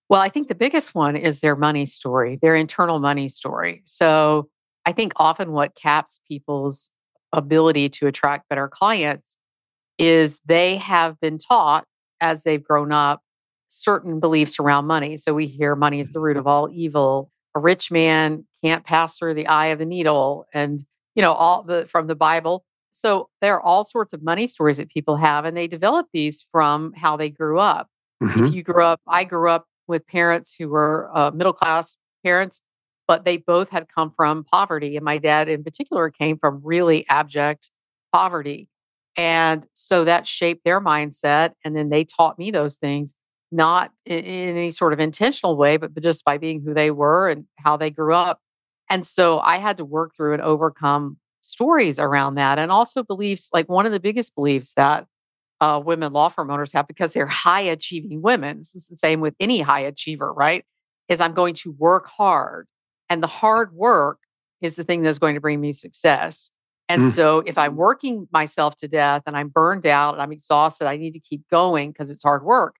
Well, 0.09 0.21
I 0.21 0.29
think 0.29 0.47
the 0.47 0.55
biggest 0.55 0.95
one 0.95 1.15
is 1.15 1.41
their 1.41 1.55
money 1.55 1.85
story, 1.85 2.39
their 2.41 2.55
internal 2.55 2.99
money 2.99 3.27
story. 3.27 3.81
So 3.85 4.49
I 4.87 4.93
think 4.93 5.11
often 5.17 5.51
what 5.51 5.75
caps 5.75 6.21
people's 6.25 6.91
ability 7.33 7.89
to 7.89 8.07
attract 8.07 8.47
better 8.47 8.69
clients 8.69 9.35
is 9.97 10.39
they 10.45 10.77
have 10.77 11.19
been 11.19 11.37
taught 11.37 11.83
as 12.21 12.43
they've 12.43 12.63
grown 12.63 12.93
up 12.93 13.21
certain 13.67 14.21
beliefs 14.21 14.61
around 14.61 14.87
money. 14.87 15.17
So 15.17 15.33
we 15.33 15.45
hear 15.45 15.75
money 15.75 15.99
is 15.99 16.13
the 16.13 16.21
root 16.21 16.37
of 16.37 16.47
all 16.47 16.69
evil. 16.71 17.29
A 17.53 17.59
rich 17.59 17.91
man 17.91 18.45
can't 18.63 18.85
pass 18.85 19.17
through 19.17 19.33
the 19.33 19.47
eye 19.47 19.67
of 19.67 19.79
the 19.79 19.85
needle 19.85 20.45
and 20.53 20.81
you 21.15 21.21
know 21.21 21.33
all 21.33 21.63
the 21.63 21.85
from 21.87 22.07
the 22.07 22.15
Bible. 22.15 22.63
So 22.93 23.27
there 23.41 23.55
are 23.55 23.61
all 23.61 23.83
sorts 23.83 24.13
of 24.13 24.23
money 24.23 24.47
stories 24.47 24.77
that 24.77 24.89
people 24.89 25.17
have 25.17 25.43
and 25.43 25.57
they 25.57 25.67
develop 25.67 26.07
these 26.13 26.45
from 26.49 26.93
how 26.93 27.17
they 27.17 27.29
grew 27.29 27.59
up. 27.59 27.89
Mm-hmm. 28.23 28.45
If 28.45 28.53
you 28.53 28.63
grew 28.63 28.85
up 28.85 29.01
I 29.05 29.25
grew 29.25 29.49
up 29.49 29.65
with 29.85 30.07
parents 30.07 30.55
who 30.57 30.69
were 30.69 31.11
uh, 31.13 31.31
middle 31.31 31.51
class 31.51 31.97
parents 32.23 32.61
but 33.07 33.25
they 33.25 33.37
both 33.37 33.69
had 33.69 33.87
come 33.93 34.11
from 34.11 34.43
poverty 34.43 34.95
and 34.95 35.05
my 35.05 35.17
dad 35.17 35.47
in 35.47 35.63
particular 35.63 36.09
came 36.09 36.37
from 36.37 36.61
really 36.63 37.07
abject 37.07 37.69
poverty. 38.13 38.67
And 39.15 39.65
so 39.73 40.03
that 40.03 40.27
shaped 40.27 40.63
their 40.63 40.81
mindset 40.81 41.53
and 41.63 41.75
then 41.75 41.89
they 41.89 42.03
taught 42.03 42.37
me 42.37 42.51
those 42.51 42.75
things 42.75 43.15
not 43.51 43.91
in, 44.05 44.23
any 44.25 44.71
sort 44.71 44.93
of 44.93 44.99
intentional 44.99 45.55
way, 45.55 45.77
but, 45.77 45.93
but 45.93 46.03
just 46.03 46.25
by 46.25 46.37
being 46.37 46.61
who 46.61 46.73
they 46.73 46.91
were 46.91 47.29
and 47.29 47.45
how 47.57 47.77
they 47.77 47.89
grew 47.89 48.13
up. 48.13 48.39
And 48.89 49.05
so 49.05 49.39
I 49.39 49.57
had 49.57 49.77
to 49.77 49.85
work 49.85 50.15
through 50.15 50.33
and 50.33 50.41
overcome 50.41 51.17
stories 51.41 51.99
around 51.99 52.35
that. 52.35 52.59
And 52.59 52.71
also 52.71 53.03
beliefs 53.03 53.49
like 53.53 53.69
one 53.69 53.85
of 53.85 53.91
the 53.91 53.99
biggest 53.99 54.35
beliefs 54.35 54.73
that 54.73 55.07
uh, 55.59 55.81
women 55.83 56.13
law 56.13 56.29
firm 56.29 56.51
owners 56.51 56.73
have 56.73 56.87
because 56.87 57.13
they're 57.13 57.25
high 57.25 57.61
achieving 57.61 58.21
women. 58.21 58.57
This 58.57 58.75
is 58.75 58.87
the 58.87 58.95
same 58.95 59.21
with 59.21 59.33
any 59.39 59.61
high 59.61 59.81
achiever, 59.81 60.31
right? 60.31 60.65
Is 61.09 61.21
I'm 61.21 61.33
going 61.33 61.55
to 61.55 61.71
work 61.71 62.07
hard. 62.07 62.67
And 63.09 63.23
the 63.23 63.27
hard 63.27 63.73
work 63.73 64.19
is 64.61 64.75
the 64.75 64.83
thing 64.83 65.01
that's 65.01 65.19
going 65.19 65.35
to 65.35 65.41
bring 65.41 65.61
me 65.61 65.71
success. 65.71 66.51
And 66.89 67.03
mm. 67.03 67.09
so 67.09 67.43
if 67.45 67.57
I'm 67.57 67.75
working 67.75 68.27
myself 68.31 68.77
to 68.77 68.87
death 68.87 69.23
and 69.25 69.35
I'm 69.35 69.49
burned 69.49 69.85
out 69.85 70.13
and 70.13 70.21
I'm 70.21 70.31
exhausted, 70.31 70.87
I 70.87 70.97
need 70.97 71.13
to 71.13 71.19
keep 71.19 71.41
going 71.49 71.91
because 71.91 72.11
it's 72.11 72.23
hard 72.23 72.43
work. 72.43 72.75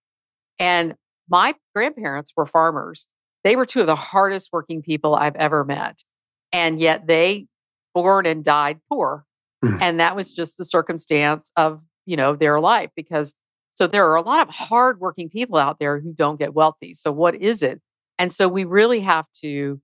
And 0.59 0.95
my 1.29 1.55
grandparents 1.75 2.31
were 2.35 2.45
farmers. 2.45 3.07
They 3.43 3.55
were 3.55 3.65
two 3.65 3.81
of 3.81 3.87
the 3.87 3.95
hardest 3.95 4.49
working 4.51 4.81
people 4.81 5.13
I've 5.13 5.35
ever 5.35 5.63
met. 5.63 6.03
And 6.51 6.79
yet 6.79 7.07
they 7.07 7.47
born 7.93 8.25
and 8.25 8.43
died 8.43 8.79
poor. 8.89 9.25
Mm. 9.63 9.81
And 9.81 9.99
that 9.99 10.15
was 10.15 10.33
just 10.33 10.57
the 10.57 10.65
circumstance 10.65 11.51
of, 11.57 11.81
you 12.05 12.15
know, 12.15 12.35
their 12.35 12.59
life 12.59 12.89
because 12.95 13.35
so 13.75 13.85
there 13.85 14.09
are 14.09 14.15
a 14.15 14.21
lot 14.21 14.47
of 14.47 14.55
hardworking 14.55 15.29
people 15.29 15.57
out 15.57 15.77
there 15.79 15.99
who 15.99 16.11
don't 16.11 16.39
get 16.39 16.55
wealthy. 16.55 16.95
So 16.95 17.11
what 17.11 17.35
is 17.35 17.61
it? 17.61 17.79
And 18.17 18.33
so 18.33 18.47
we 18.47 18.63
really 18.63 19.01
have 19.01 19.25
to 19.43 19.79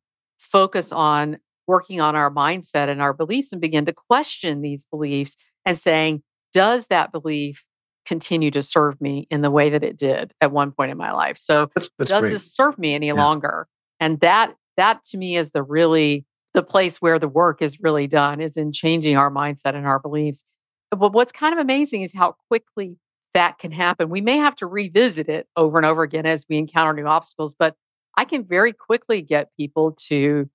focus 0.53 0.93
on 0.93 1.37
working 1.67 1.99
on 1.99 2.15
our 2.15 2.31
mindset 2.31 2.87
and 2.87 3.01
our 3.01 3.11
beliefs 3.13 3.51
and 3.51 3.59
begin 3.61 3.85
to 3.85 3.93
question 3.93 4.61
these 4.61 4.85
beliefs 4.85 5.35
and 5.65 5.77
saying, 5.77 6.23
does 6.53 6.87
that 6.87 7.11
belief 7.11 7.65
continue 8.05 8.51
to 8.51 8.61
serve 8.61 8.99
me 8.99 9.27
in 9.29 9.41
the 9.41 9.51
way 9.51 9.69
that 9.69 9.83
it 9.83 9.97
did 9.97 10.33
at 10.41 10.51
one 10.51 10.71
point 10.71 10.91
in 10.91 10.97
my 10.97 11.11
life. 11.11 11.37
So 11.37 11.69
that's, 11.75 11.89
that's 11.97 12.09
does 12.09 12.21
great. 12.21 12.31
this 12.31 12.53
serve 12.53 12.77
me 12.77 12.93
any 12.93 13.07
yeah. 13.07 13.13
longer? 13.13 13.67
And 13.99 14.19
that 14.19 14.55
that 14.77 15.05
to 15.05 15.17
me 15.17 15.35
is 15.35 15.51
the 15.51 15.63
really 15.63 16.25
the 16.53 16.63
place 16.63 16.97
where 16.97 17.19
the 17.19 17.27
work 17.27 17.61
is 17.61 17.79
really 17.79 18.07
done 18.07 18.41
is 18.41 18.57
in 18.57 18.71
changing 18.71 19.17
our 19.17 19.31
mindset 19.31 19.75
and 19.75 19.85
our 19.85 19.99
beliefs. 19.99 20.45
But 20.91 21.13
what's 21.13 21.31
kind 21.31 21.53
of 21.53 21.59
amazing 21.59 22.01
is 22.03 22.13
how 22.13 22.35
quickly 22.47 22.97
that 23.33 23.57
can 23.57 23.71
happen. 23.71 24.09
We 24.09 24.21
may 24.21 24.37
have 24.37 24.55
to 24.57 24.67
revisit 24.67 25.27
it 25.27 25.47
over 25.55 25.77
and 25.77 25.85
over 25.85 26.03
again 26.03 26.25
as 26.27 26.45
we 26.47 26.57
encounter 26.57 26.93
new 26.93 27.07
obstacles, 27.07 27.55
but 27.57 27.75
I 28.17 28.25
can 28.25 28.43
very 28.45 28.73
quickly 28.73 29.21
get 29.21 29.49
people 29.57 29.93
to 30.07 30.49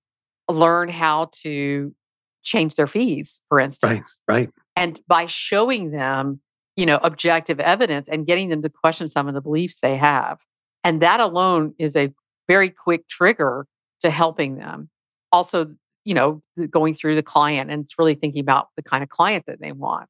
learn 0.49 0.89
how 0.89 1.31
to 1.43 1.95
change 2.43 2.77
their 2.77 2.87
fees, 2.87 3.41
for 3.49 3.61
instance. 3.61 4.19
Right. 4.29 4.41
Right. 4.41 4.51
And 4.77 5.01
by 5.09 5.27
showing 5.27 5.91
them 5.91 6.41
you 6.79 6.87
know, 6.87 7.01
objective 7.03 7.59
evidence 7.59 8.09
and 8.09 8.25
getting 8.25 8.51
them 8.51 8.63
to 8.63 8.69
question 8.69 9.09
some 9.09 9.27
of 9.27 9.35
the 9.35 9.41
beliefs 9.41 9.81
they 9.81 9.97
have. 9.97 10.39
And 10.85 11.03
that 11.03 11.19
alone 11.19 11.75
is 11.77 11.97
a 11.97 12.15
very 12.47 12.71
quick 12.71 13.09
trigger 13.09 13.67
to 13.99 14.11
helping 14.11 14.59
them. 14.59 14.89
Also, 15.33 15.75
you 16.05 16.15
know, 16.15 16.41
going 16.71 16.95
through 16.95 17.17
the 17.17 17.23
client 17.23 17.69
and 17.69 17.83
it's 17.83 17.99
really 17.99 18.15
thinking 18.15 18.41
about 18.41 18.69
the 18.77 18.83
kind 18.85 19.03
of 19.03 19.09
client 19.09 19.45
that 19.49 19.61
they 19.61 19.73
want 19.73 20.09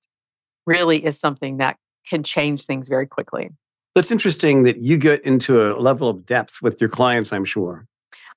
really 0.67 1.02
is 1.02 1.19
something 1.19 1.57
that 1.57 1.78
can 2.07 2.23
change 2.23 2.67
things 2.67 2.87
very 2.87 3.07
quickly. 3.07 3.49
That's 3.99 4.12
interesting 4.12 4.62
that 4.62 4.81
you 4.81 4.97
get 4.97 5.25
into 5.25 5.61
a 5.61 5.75
level 5.75 6.09
of 6.09 6.25
depth 6.25 6.62
with 6.62 6.81
your 6.81 6.88
clients, 6.88 7.33
I'm 7.33 7.45
sure. 7.45 7.85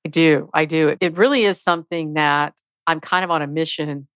I 0.04 0.10
do. 0.10 0.50
I 0.56 0.66
do. 0.66 0.98
It 1.00 1.16
really 1.16 1.44
is 1.44 1.62
something 1.62 2.16
that 2.16 2.56
I'm 2.88 3.00
kind 3.00 3.24
of 3.24 3.30
on 3.30 3.44
a 3.44 3.48
mission 3.48 4.08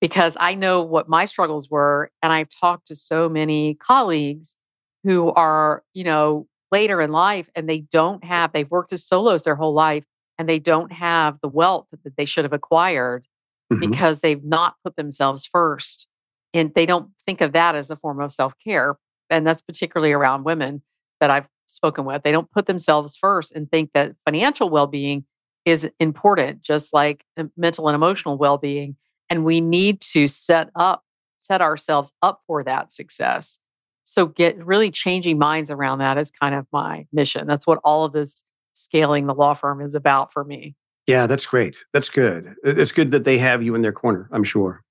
because 0.00 0.34
I 0.40 0.54
know 0.54 0.80
what 0.80 1.06
my 1.06 1.26
struggles 1.26 1.68
were. 1.68 2.10
And 2.22 2.32
I've 2.32 2.48
talked 2.48 2.86
to 2.86 2.96
so 2.96 3.28
many 3.28 3.74
colleagues 3.74 4.56
who 5.02 5.30
are, 5.34 5.82
you 5.92 6.04
know, 6.04 6.46
later 6.72 7.02
in 7.02 7.12
life 7.12 7.50
and 7.54 7.68
they 7.68 7.80
don't 7.80 8.24
have, 8.24 8.54
they've 8.54 8.70
worked 8.70 8.94
as 8.94 9.04
solos 9.04 9.42
their 9.42 9.56
whole 9.56 9.74
life 9.74 10.04
and 10.38 10.48
they 10.48 10.58
don't 10.58 10.90
have 10.90 11.38
the 11.42 11.48
wealth 11.48 11.86
that 11.92 12.16
they 12.16 12.24
should 12.24 12.46
have 12.46 12.54
acquired 12.54 13.26
mm-hmm. 13.70 13.78
because 13.78 14.20
they've 14.20 14.42
not 14.42 14.76
put 14.82 14.96
themselves 14.96 15.44
first. 15.44 16.08
And 16.54 16.72
they 16.74 16.86
don't 16.86 17.10
think 17.26 17.42
of 17.42 17.52
that 17.52 17.74
as 17.74 17.90
a 17.90 17.96
form 17.96 18.22
of 18.22 18.32
self 18.32 18.54
care. 18.58 18.96
And 19.28 19.46
that's 19.46 19.60
particularly 19.60 20.12
around 20.12 20.44
women 20.44 20.80
that 21.24 21.30
I've 21.30 21.48
spoken 21.68 22.04
with. 22.04 22.22
They 22.22 22.32
don't 22.32 22.50
put 22.50 22.66
themselves 22.66 23.16
first 23.16 23.52
and 23.52 23.70
think 23.70 23.92
that 23.94 24.14
financial 24.26 24.68
well 24.68 24.86
being 24.86 25.24
is 25.64 25.90
important, 25.98 26.60
just 26.60 26.92
like 26.92 27.24
uh, 27.38 27.44
mental 27.56 27.88
and 27.88 27.94
emotional 27.94 28.36
well 28.36 28.58
being. 28.58 28.96
And 29.30 29.42
we 29.42 29.62
need 29.62 30.02
to 30.12 30.26
set 30.26 30.68
up, 30.74 31.02
set 31.38 31.62
ourselves 31.62 32.12
up 32.20 32.42
for 32.46 32.62
that 32.64 32.92
success. 32.92 33.58
So 34.04 34.26
get 34.26 34.62
really 34.62 34.90
changing 34.90 35.38
minds 35.38 35.70
around 35.70 36.00
that 36.00 36.18
is 36.18 36.30
kind 36.30 36.54
of 36.54 36.66
my 36.70 37.06
mission. 37.10 37.46
That's 37.46 37.66
what 37.66 37.80
all 37.82 38.04
of 38.04 38.12
this 38.12 38.44
scaling 38.74 39.26
the 39.26 39.34
law 39.34 39.54
firm 39.54 39.80
is 39.80 39.94
about 39.94 40.30
for 40.30 40.44
me. 40.44 40.76
Yeah, 41.06 41.26
that's 41.26 41.46
great. 41.46 41.86
That's 41.94 42.10
good. 42.10 42.54
It's 42.64 42.92
good 42.92 43.12
that 43.12 43.24
they 43.24 43.38
have 43.38 43.62
you 43.62 43.74
in 43.74 43.80
their 43.80 43.92
corner, 43.92 44.28
I'm 44.30 44.44
sure. 44.44 44.83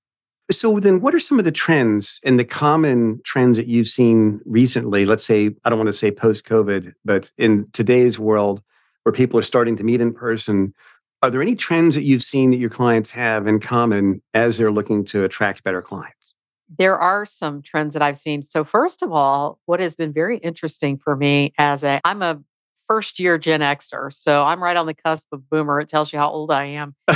So 0.50 0.78
then 0.78 1.00
what 1.00 1.14
are 1.14 1.20
some 1.20 1.38
of 1.38 1.44
the 1.44 1.52
trends 1.52 2.20
and 2.22 2.38
the 2.38 2.44
common 2.44 3.20
trends 3.24 3.56
that 3.56 3.66
you've 3.66 3.88
seen 3.88 4.40
recently? 4.44 5.06
Let's 5.06 5.24
say, 5.24 5.50
I 5.64 5.70
don't 5.70 5.78
want 5.78 5.88
to 5.88 5.94
say 5.94 6.10
post 6.10 6.44
COVID, 6.44 6.92
but 7.04 7.32
in 7.38 7.66
today's 7.72 8.18
world 8.18 8.62
where 9.04 9.12
people 9.12 9.38
are 9.38 9.44
starting 9.44 9.76
to 9.76 9.84
meet 9.84 10.00
in 10.00 10.12
person, 10.12 10.74
are 11.22 11.30
there 11.30 11.40
any 11.40 11.56
trends 11.56 11.94
that 11.94 12.02
you've 12.02 12.22
seen 12.22 12.50
that 12.50 12.58
your 12.58 12.68
clients 12.68 13.10
have 13.12 13.46
in 13.46 13.58
common 13.58 14.20
as 14.34 14.58
they're 14.58 14.72
looking 14.72 15.04
to 15.06 15.24
attract 15.24 15.64
better 15.64 15.80
clients? 15.80 16.34
There 16.78 16.98
are 16.98 17.24
some 17.24 17.62
trends 17.62 17.94
that 17.94 18.02
I've 18.02 18.18
seen. 18.18 18.42
So 18.42 18.64
first 18.64 19.02
of 19.02 19.12
all, 19.12 19.58
what 19.64 19.80
has 19.80 19.96
been 19.96 20.12
very 20.12 20.38
interesting 20.38 20.98
for 20.98 21.16
me 21.16 21.54
as 21.56 21.82
a 21.82 22.00
I'm 22.04 22.20
a 22.20 22.42
first 22.86 23.18
year 23.18 23.38
Gen 23.38 23.60
Xer. 23.60 24.12
So 24.12 24.44
I'm 24.44 24.62
right 24.62 24.76
on 24.76 24.86
the 24.86 24.94
cusp 24.94 25.26
of 25.32 25.48
boomer. 25.48 25.80
It 25.80 25.88
tells 25.88 26.12
you 26.12 26.18
how 26.18 26.28
old 26.28 26.50
I 26.50 26.64
am. 26.66 26.94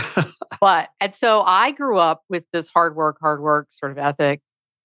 but 0.60 0.90
and 1.00 1.14
so 1.14 1.42
I 1.42 1.70
grew 1.70 1.98
up 1.98 2.22
with 2.28 2.44
this 2.52 2.68
hard 2.68 2.96
work, 2.96 3.18
hard 3.20 3.40
work 3.40 3.68
sort 3.70 3.92
of 3.92 3.98
ethic. 3.98 4.40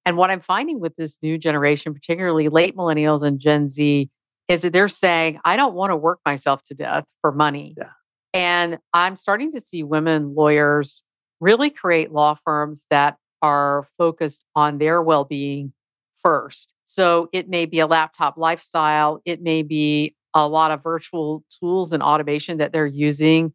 And 0.06 0.18
what 0.18 0.30
I'm 0.30 0.40
finding 0.40 0.80
with 0.80 0.96
this 0.96 1.20
new 1.22 1.38
generation, 1.38 1.94
particularly 1.94 2.50
late 2.50 2.76
millennials 2.76 3.24
and 3.24 3.40
Gen 3.40 3.70
Z, 3.70 4.10
is 4.50 4.62
that 4.62 4.74
they're 4.74 4.88
saying, 4.88 5.40
I 5.46 5.56
don't 5.56 5.74
want 5.74 5.92
to 5.92 5.96
work 5.96 6.20
myself 6.26 6.64
to 6.64 6.74
death 6.74 7.06
for 7.22 7.32
money. 7.32 7.76
Yeah. 7.78 7.92
And 8.34 8.80
I'm 8.94 9.16
starting 9.16 9.52
to 9.54 9.62
see 9.62 9.84
women 9.84 10.34
lawyers 10.36 11.04
really 11.40 11.70
create 11.70 12.12
law 12.12 12.36
firms 12.36 12.86
that 12.90 13.18
are 13.42 13.88
focused 13.98 14.46
on 14.56 14.78
their 14.78 15.02
well 15.02 15.24
being 15.24 15.74
first. 16.16 16.74
So 16.86 17.30
it 17.32 17.50
may 17.50 17.66
be 17.66 17.80
a 17.80 17.88
laptop 17.88 18.38
lifestyle, 18.38 19.22
it 19.26 19.42
may 19.42 19.62
be 19.62 20.16
a 20.34 20.48
lot 20.48 20.72
of 20.72 20.82
virtual 20.82 21.44
tools 21.60 21.94
and 21.94 22.02
automation 22.02 22.58
that 22.58 22.74
they're 22.74 22.86
using 22.86 23.54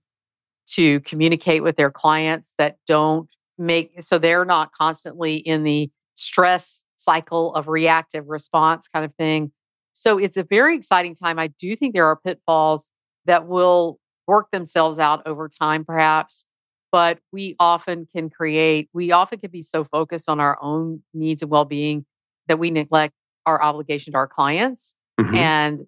to 0.74 1.00
communicate 1.00 1.62
with 1.62 1.76
their 1.76 1.90
clients 1.90 2.54
that 2.58 2.76
don't 2.86 3.28
make 3.56 4.02
so 4.02 4.18
they're 4.18 4.44
not 4.44 4.72
constantly 4.72 5.36
in 5.36 5.64
the 5.64 5.90
stress 6.14 6.84
cycle 6.96 7.54
of 7.54 7.68
reactive 7.68 8.28
response 8.28 8.88
kind 8.88 9.04
of 9.04 9.14
thing. 9.14 9.52
So 9.92 10.18
it's 10.18 10.36
a 10.36 10.44
very 10.44 10.76
exciting 10.76 11.14
time. 11.14 11.38
I 11.38 11.48
do 11.48 11.74
think 11.74 11.94
there 11.94 12.06
are 12.06 12.16
pitfalls 12.16 12.90
that 13.26 13.46
will 13.46 13.98
work 14.26 14.50
themselves 14.52 14.98
out 14.98 15.26
over 15.26 15.48
time, 15.48 15.84
perhaps, 15.84 16.44
but 16.92 17.18
we 17.32 17.56
often 17.58 18.06
can 18.14 18.30
create, 18.30 18.88
we 18.92 19.10
often 19.10 19.38
can 19.38 19.50
be 19.50 19.62
so 19.62 19.84
focused 19.84 20.28
on 20.28 20.38
our 20.38 20.58
own 20.62 21.02
needs 21.14 21.42
and 21.42 21.50
well 21.50 21.64
being 21.64 22.04
that 22.46 22.58
we 22.58 22.70
neglect 22.70 23.14
our 23.46 23.62
obligation 23.62 24.12
to 24.12 24.18
our 24.18 24.28
clients 24.28 24.94
mm-hmm. 25.20 25.34
and 25.34 25.86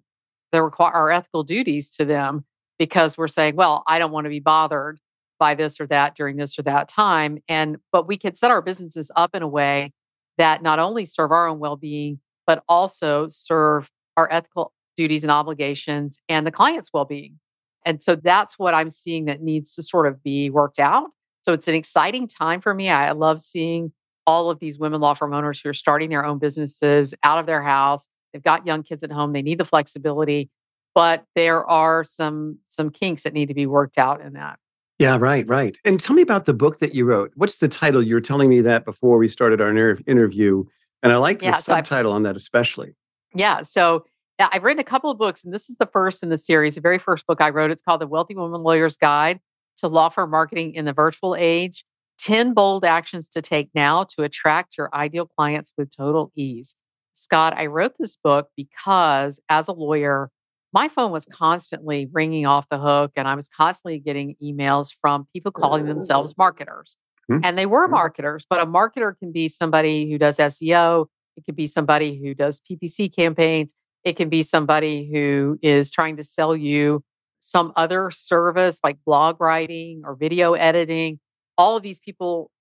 the 0.51 0.61
require 0.61 0.93
our 0.93 1.11
ethical 1.11 1.43
duties 1.43 1.89
to 1.91 2.05
them 2.05 2.45
because 2.81 3.15
we're 3.15 3.27
saying, 3.27 3.55
well, 3.55 3.83
I 3.85 3.99
don't 3.99 4.11
want 4.11 4.25
to 4.25 4.31
be 4.31 4.39
bothered 4.39 4.99
by 5.37 5.53
this 5.53 5.79
or 5.79 5.85
that 5.85 6.15
during 6.15 6.35
this 6.35 6.57
or 6.57 6.63
that 6.63 6.87
time. 6.87 7.37
And 7.47 7.77
but 7.91 8.07
we 8.07 8.17
can 8.17 8.33
set 8.33 8.49
our 8.49 8.59
businesses 8.59 9.11
up 9.15 9.35
in 9.35 9.43
a 9.43 9.47
way 9.47 9.93
that 10.39 10.63
not 10.63 10.79
only 10.79 11.05
serve 11.05 11.31
our 11.31 11.47
own 11.47 11.59
well-being, 11.59 12.21
but 12.47 12.63
also 12.67 13.27
serve 13.29 13.91
our 14.17 14.27
ethical 14.31 14.73
duties 14.97 15.23
and 15.23 15.29
obligations 15.29 16.17
and 16.27 16.47
the 16.47 16.51
client's 16.51 16.89
well-being. 16.91 17.37
And 17.85 18.01
so 18.01 18.15
that's 18.15 18.57
what 18.57 18.73
I'm 18.73 18.89
seeing 18.89 19.25
that 19.25 19.43
needs 19.43 19.75
to 19.75 19.83
sort 19.83 20.07
of 20.07 20.23
be 20.23 20.49
worked 20.49 20.79
out. 20.79 21.11
So 21.43 21.53
it's 21.53 21.67
an 21.67 21.75
exciting 21.75 22.27
time 22.27 22.61
for 22.61 22.73
me. 22.73 22.89
I 22.89 23.11
love 23.11 23.41
seeing 23.41 23.91
all 24.25 24.49
of 24.49 24.57
these 24.57 24.79
women 24.79 25.01
law 25.01 25.13
firm 25.13 25.35
owners 25.35 25.61
who 25.61 25.69
are 25.69 25.73
starting 25.75 26.09
their 26.09 26.25
own 26.25 26.39
businesses 26.39 27.13
out 27.21 27.37
of 27.37 27.45
their 27.45 27.61
house. 27.61 28.07
They've 28.33 28.41
got 28.41 28.65
young 28.65 28.81
kids 28.81 29.03
at 29.03 29.11
home. 29.11 29.33
They 29.33 29.43
need 29.43 29.59
the 29.59 29.65
flexibility, 29.65 30.49
but 30.93 31.25
there 31.35 31.65
are 31.65 32.03
some 32.03 32.59
some 32.67 32.89
kinks 32.89 33.23
that 33.23 33.33
need 33.33 33.47
to 33.47 33.53
be 33.53 33.65
worked 33.65 33.97
out 33.97 34.21
in 34.21 34.33
that. 34.33 34.59
Yeah, 34.99 35.17
right, 35.19 35.47
right. 35.47 35.75
And 35.83 35.99
tell 35.99 36.15
me 36.15 36.21
about 36.21 36.45
the 36.45 36.53
book 36.53 36.77
that 36.77 36.93
you 36.93 37.05
wrote. 37.05 37.31
What's 37.35 37.57
the 37.57 37.67
title? 37.67 38.03
You 38.03 38.13
were 38.13 38.21
telling 38.21 38.49
me 38.49 38.61
that 38.61 38.85
before 38.85 39.17
we 39.17 39.27
started 39.27 39.59
our 39.59 39.69
inter- 39.69 39.97
interview, 40.05 40.63
and 41.01 41.11
I 41.11 41.15
like 41.15 41.39
the 41.39 41.45
yeah, 41.45 41.55
subtitle 41.55 42.11
so 42.11 42.15
on 42.15 42.23
that 42.23 42.35
especially. 42.35 42.95
Yeah, 43.33 43.63
so 43.63 44.05
I've 44.39 44.63
written 44.63 44.79
a 44.79 44.83
couple 44.83 45.11
of 45.11 45.17
books, 45.17 45.43
and 45.43 45.53
this 45.53 45.69
is 45.69 45.77
the 45.77 45.85
first 45.85 46.23
in 46.23 46.29
the 46.29 46.37
series. 46.37 46.75
The 46.75 46.81
very 46.81 46.99
first 46.99 47.25
book 47.25 47.41
I 47.41 47.49
wrote, 47.49 47.71
it's 47.71 47.81
called 47.81 48.01
The 48.01 48.07
Wealthy 48.07 48.35
Woman 48.35 48.61
Lawyer's 48.61 48.97
Guide 48.97 49.39
to 49.77 49.87
Law 49.87 50.09
Firm 50.09 50.29
Marketing 50.29 50.73
in 50.73 50.85
the 50.85 50.93
Virtual 50.93 51.35
Age 51.35 51.83
10 52.19 52.53
Bold 52.53 52.85
Actions 52.85 53.27
to 53.29 53.41
Take 53.41 53.69
Now 53.73 54.03
to 54.03 54.23
Attract 54.23 54.77
Your 54.77 54.89
Ideal 54.93 55.25
Clients 55.25 55.73
with 55.77 55.95
Total 55.95 56.31
Ease. 56.35 56.75
Scott, 57.13 57.53
I 57.57 57.65
wrote 57.65 57.93
this 57.99 58.15
book 58.15 58.49
because 58.55 59.39
as 59.49 59.67
a 59.67 59.73
lawyer, 59.73 60.29
my 60.73 60.87
phone 60.87 61.11
was 61.11 61.25
constantly 61.25 62.07
ringing 62.11 62.45
off 62.45 62.67
the 62.69 62.79
hook, 62.79 63.11
and 63.15 63.27
I 63.27 63.35
was 63.35 63.47
constantly 63.47 63.99
getting 63.99 64.35
emails 64.41 64.93
from 64.99 65.27
people 65.33 65.51
calling 65.51 65.85
themselves 65.85 66.37
marketers. 66.37 66.97
Mm-hmm. 67.29 67.41
And 67.43 67.57
they 67.57 67.65
were 67.65 67.87
hmm. 67.87 67.93
marketers, 67.93 68.45
but 68.49 68.61
a 68.61 68.65
marketer 68.65 69.17
can 69.17 69.31
be 69.31 69.47
somebody 69.47 70.09
who 70.09 70.17
does 70.17 70.37
SEO, 70.37 71.05
it 71.37 71.45
could 71.45 71.55
be 71.55 71.67
somebody 71.67 72.19
who 72.21 72.33
does 72.33 72.61
PPC 72.61 73.13
campaigns, 73.15 73.73
it 74.03 74.15
can 74.15 74.29
be 74.29 74.41
somebody 74.41 75.09
who 75.11 75.59
is 75.61 75.91
trying 75.91 76.17
to 76.17 76.23
sell 76.23 76.55
you 76.55 77.03
some 77.39 77.73
other 77.75 78.11
service 78.11 78.79
like 78.83 78.97
blog 79.05 79.39
writing 79.39 80.01
or 80.05 80.15
video 80.15 80.53
editing. 80.53 81.19
All 81.57 81.77
of 81.77 81.83
these 81.83 81.99
people 81.99 82.51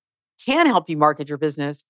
can 0.45 0.67
help 0.67 0.88
you 0.88 0.97
market 0.97 1.29
your 1.29 1.38
business. 1.38 1.85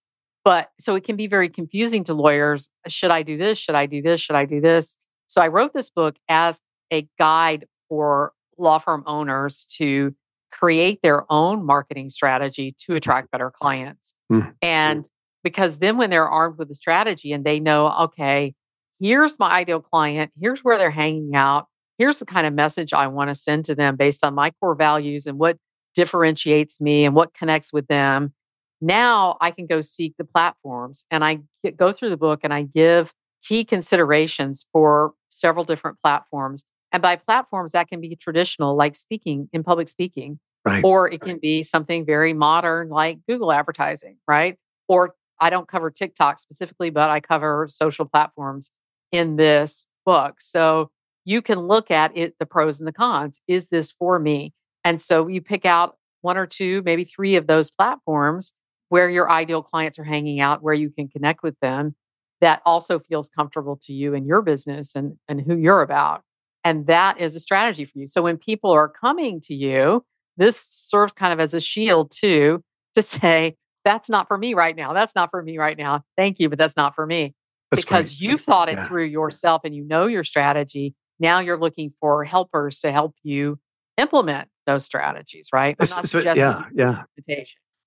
But 0.44 0.70
so 0.78 0.94
it 0.94 1.04
can 1.04 1.16
be 1.16 1.26
very 1.26 1.48
confusing 1.48 2.02
to 2.04 2.14
lawyers. 2.14 2.70
Should 2.88 3.10
I 3.10 3.22
do 3.22 3.36
this? 3.36 3.58
Should 3.58 3.74
I 3.74 3.86
do 3.86 4.00
this? 4.00 4.20
Should 4.20 4.36
I 4.36 4.46
do 4.46 4.60
this? 4.60 4.96
So 5.30 5.40
I 5.40 5.46
wrote 5.46 5.72
this 5.72 5.90
book 5.90 6.16
as 6.28 6.60
a 6.92 7.08
guide 7.16 7.66
for 7.88 8.32
law 8.58 8.78
firm 8.78 9.04
owners 9.06 9.64
to 9.76 10.12
create 10.50 11.02
their 11.02 11.24
own 11.30 11.64
marketing 11.64 12.10
strategy 12.10 12.74
to 12.86 12.96
attract 12.96 13.30
better 13.30 13.48
clients. 13.48 14.12
Mm-hmm. 14.32 14.50
And 14.60 15.08
because 15.44 15.78
then 15.78 15.96
when 15.96 16.10
they're 16.10 16.28
armed 16.28 16.58
with 16.58 16.68
a 16.72 16.74
strategy 16.74 17.32
and 17.32 17.44
they 17.44 17.60
know, 17.60 17.92
okay, 18.00 18.54
here's 18.98 19.38
my 19.38 19.50
ideal 19.52 19.80
client, 19.80 20.32
here's 20.40 20.64
where 20.64 20.76
they're 20.76 20.90
hanging 20.90 21.36
out, 21.36 21.68
here's 21.96 22.18
the 22.18 22.26
kind 22.26 22.44
of 22.44 22.52
message 22.52 22.92
I 22.92 23.06
want 23.06 23.30
to 23.30 23.36
send 23.36 23.66
to 23.66 23.76
them 23.76 23.94
based 23.94 24.24
on 24.24 24.34
my 24.34 24.50
core 24.50 24.74
values 24.74 25.26
and 25.26 25.38
what 25.38 25.58
differentiates 25.94 26.80
me 26.80 27.04
and 27.04 27.14
what 27.14 27.34
connects 27.34 27.72
with 27.72 27.86
them. 27.86 28.34
Now 28.80 29.36
I 29.40 29.52
can 29.52 29.68
go 29.68 29.80
seek 29.80 30.14
the 30.18 30.24
platforms 30.24 31.04
and 31.08 31.24
I 31.24 31.38
go 31.76 31.92
through 31.92 32.10
the 32.10 32.16
book 32.16 32.40
and 32.42 32.52
I 32.52 32.62
give 32.62 33.12
key 33.42 33.64
considerations 33.64 34.66
for 34.72 35.12
several 35.28 35.64
different 35.64 35.98
platforms. 36.02 36.64
And 36.92 37.02
by 37.02 37.16
platforms, 37.16 37.72
that 37.72 37.88
can 37.88 38.00
be 38.00 38.16
traditional, 38.16 38.76
like 38.76 38.96
speaking 38.96 39.48
in 39.52 39.62
public 39.62 39.88
speaking, 39.88 40.40
right. 40.64 40.82
or 40.84 41.10
it 41.10 41.20
can 41.20 41.38
be 41.38 41.62
something 41.62 42.04
very 42.04 42.32
modern, 42.32 42.88
like 42.88 43.18
Google 43.28 43.52
advertising, 43.52 44.16
right? 44.26 44.56
Or 44.88 45.14
I 45.40 45.50
don't 45.50 45.68
cover 45.68 45.90
TikTok 45.90 46.38
specifically, 46.38 46.90
but 46.90 47.08
I 47.08 47.20
cover 47.20 47.66
social 47.70 48.04
platforms 48.04 48.72
in 49.12 49.36
this 49.36 49.86
book. 50.04 50.40
So 50.40 50.90
you 51.24 51.42
can 51.42 51.60
look 51.60 51.90
at 51.90 52.16
it, 52.16 52.34
the 52.38 52.46
pros 52.46 52.78
and 52.78 52.88
the 52.88 52.92
cons. 52.92 53.40
Is 53.46 53.68
this 53.68 53.92
for 53.92 54.18
me? 54.18 54.52
And 54.84 55.00
so 55.00 55.28
you 55.28 55.40
pick 55.40 55.64
out 55.64 55.96
one 56.22 56.36
or 56.36 56.46
two, 56.46 56.82
maybe 56.84 57.04
three 57.04 57.36
of 57.36 57.46
those 57.46 57.70
platforms 57.70 58.52
where 58.88 59.08
your 59.08 59.30
ideal 59.30 59.62
clients 59.62 59.98
are 59.98 60.04
hanging 60.04 60.40
out, 60.40 60.62
where 60.62 60.74
you 60.74 60.90
can 60.90 61.08
connect 61.08 61.42
with 61.42 61.54
them 61.60 61.94
that 62.40 62.62
also 62.64 62.98
feels 62.98 63.28
comfortable 63.28 63.78
to 63.82 63.92
you 63.92 64.14
and 64.14 64.26
your 64.26 64.42
business 64.42 64.94
and, 64.94 65.16
and 65.28 65.40
who 65.40 65.56
you're 65.56 65.82
about. 65.82 66.22
And 66.64 66.86
that 66.86 67.20
is 67.20 67.36
a 67.36 67.40
strategy 67.40 67.84
for 67.84 67.98
you. 67.98 68.08
So 68.08 68.22
when 68.22 68.36
people 68.36 68.70
are 68.70 68.88
coming 68.88 69.40
to 69.42 69.54
you, 69.54 70.04
this 70.36 70.66
serves 70.68 71.14
kind 71.14 71.32
of 71.32 71.40
as 71.40 71.54
a 71.54 71.60
shield 71.60 72.10
too 72.10 72.62
to 72.94 73.02
say, 73.02 73.56
that's 73.84 74.10
not 74.10 74.28
for 74.28 74.36
me 74.36 74.54
right 74.54 74.76
now. 74.76 74.92
That's 74.92 75.14
not 75.14 75.30
for 75.30 75.42
me 75.42 75.56
right 75.56 75.76
now. 75.76 76.02
Thank 76.16 76.38
you, 76.38 76.48
but 76.48 76.58
that's 76.58 76.76
not 76.76 76.94
for 76.94 77.06
me. 77.06 77.34
That's 77.70 77.82
because 77.82 78.16
great. 78.16 78.20
you've 78.20 78.40
thought 78.42 78.68
it 78.68 78.74
yeah. 78.74 78.86
through 78.86 79.04
yourself 79.04 79.62
and 79.64 79.74
you 79.74 79.84
know 79.84 80.06
your 80.06 80.24
strategy. 80.24 80.94
Now 81.18 81.38
you're 81.38 81.58
looking 81.58 81.92
for 82.00 82.24
helpers 82.24 82.80
to 82.80 82.90
help 82.90 83.14
you 83.22 83.58
implement 83.96 84.48
those 84.66 84.84
strategies, 84.84 85.48
right? 85.52 85.76
I'm 85.78 85.88
not 85.88 86.08
so, 86.08 86.18
yeah, 86.18 86.64
yeah. 86.74 87.02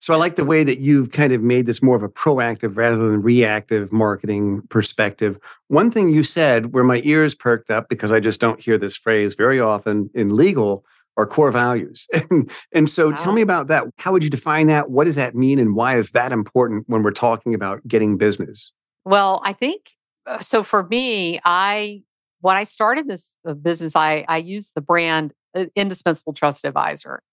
So 0.03 0.13
I 0.13 0.17
like 0.17 0.35
the 0.35 0.43
way 0.43 0.65
that 0.65 0.79
you've 0.79 1.11
kind 1.11 1.31
of 1.31 1.41
made 1.41 1.65
this 1.65 1.81
more 1.81 1.95
of 1.95 2.03
a 2.03 2.09
proactive 2.09 2.75
rather 2.75 2.97
than 2.97 3.21
reactive 3.21 3.93
marketing 3.93 4.63
perspective. 4.67 5.39
One 5.69 5.91
thing 5.91 6.09
you 6.09 6.23
said 6.23 6.73
where 6.73 6.83
my 6.83 6.99
ears 7.05 7.35
perked 7.35 7.71
up 7.71 7.87
because 7.87 8.11
I 8.11 8.19
just 8.19 8.41
don't 8.41 8.59
hear 8.59 8.77
this 8.77 8.97
phrase 8.97 9.35
very 9.35 9.61
often 9.61 10.09
in 10.13 10.35
legal 10.35 10.83
are 11.15 11.25
core 11.25 11.53
values. 11.53 12.05
and, 12.29 12.51
and 12.73 12.89
so 12.89 13.11
wow. 13.11 13.15
tell 13.15 13.31
me 13.31 13.41
about 13.41 13.67
that. 13.67 13.85
How 13.97 14.11
would 14.11 14.25
you 14.25 14.29
define 14.29 14.67
that? 14.67 14.89
What 14.89 15.05
does 15.05 15.15
that 15.15 15.35
mean? 15.35 15.57
And 15.57 15.73
why 15.73 15.95
is 15.95 16.11
that 16.11 16.33
important 16.33 16.83
when 16.87 17.01
we're 17.01 17.11
talking 17.11 17.55
about 17.55 17.87
getting 17.87 18.17
business? 18.17 18.73
Well, 19.05 19.41
I 19.45 19.53
think 19.53 19.91
uh, 20.25 20.39
so 20.39 20.63
for 20.63 20.83
me, 20.83 21.39
I 21.45 22.03
when 22.41 22.57
I 22.57 22.65
started 22.65 23.07
this 23.07 23.37
uh, 23.47 23.53
business, 23.53 23.95
I 23.95 24.25
I 24.27 24.35
used 24.35 24.73
the 24.75 24.81
brand 24.81 25.33
uh, 25.55 25.67
Indispensable 25.77 26.33
Trust 26.33 26.65
Advisor. 26.65 27.23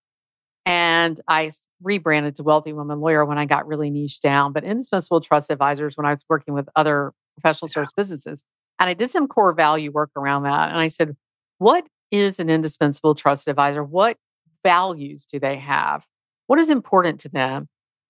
And 0.71 1.21
I 1.27 1.51
rebranded 1.83 2.37
to 2.37 2.45
Wealthy 2.45 2.73
Woman 2.73 3.01
Lawyer 3.01 3.25
when 3.25 3.39
I 3.39 3.45
got 3.45 3.67
really 3.67 3.91
niche 3.91 4.21
down, 4.21 4.53
but 4.53 4.63
indispensable 4.63 5.21
trust 5.21 5.51
advisors 5.51 5.97
when 5.97 6.07
I 6.07 6.13
was 6.13 6.25
working 6.29 6.55
with 6.55 6.69
other 6.77 7.13
professional 7.35 7.67
service 7.67 7.91
businesses. 7.97 8.45
And 8.79 8.89
I 8.89 8.95
did 8.95 9.11
some 9.11 9.27
core 9.27 9.53
value 9.53 9.91
work 9.91 10.11
around 10.15 10.45
that. 10.45 10.69
And 10.71 10.79
I 10.79 10.87
said, 10.87 11.17
what 11.59 11.89
is 12.13 12.39
an 12.39 12.49
indispensable 12.49 13.17
trust 13.17 13.49
advisor? 13.49 13.83
What 13.83 14.17
values 14.63 15.25
do 15.25 15.41
they 15.41 15.57
have? 15.57 16.05
What 16.47 16.61
is 16.61 16.71
important 16.71 17.19
to 17.23 17.29
them? 17.29 17.67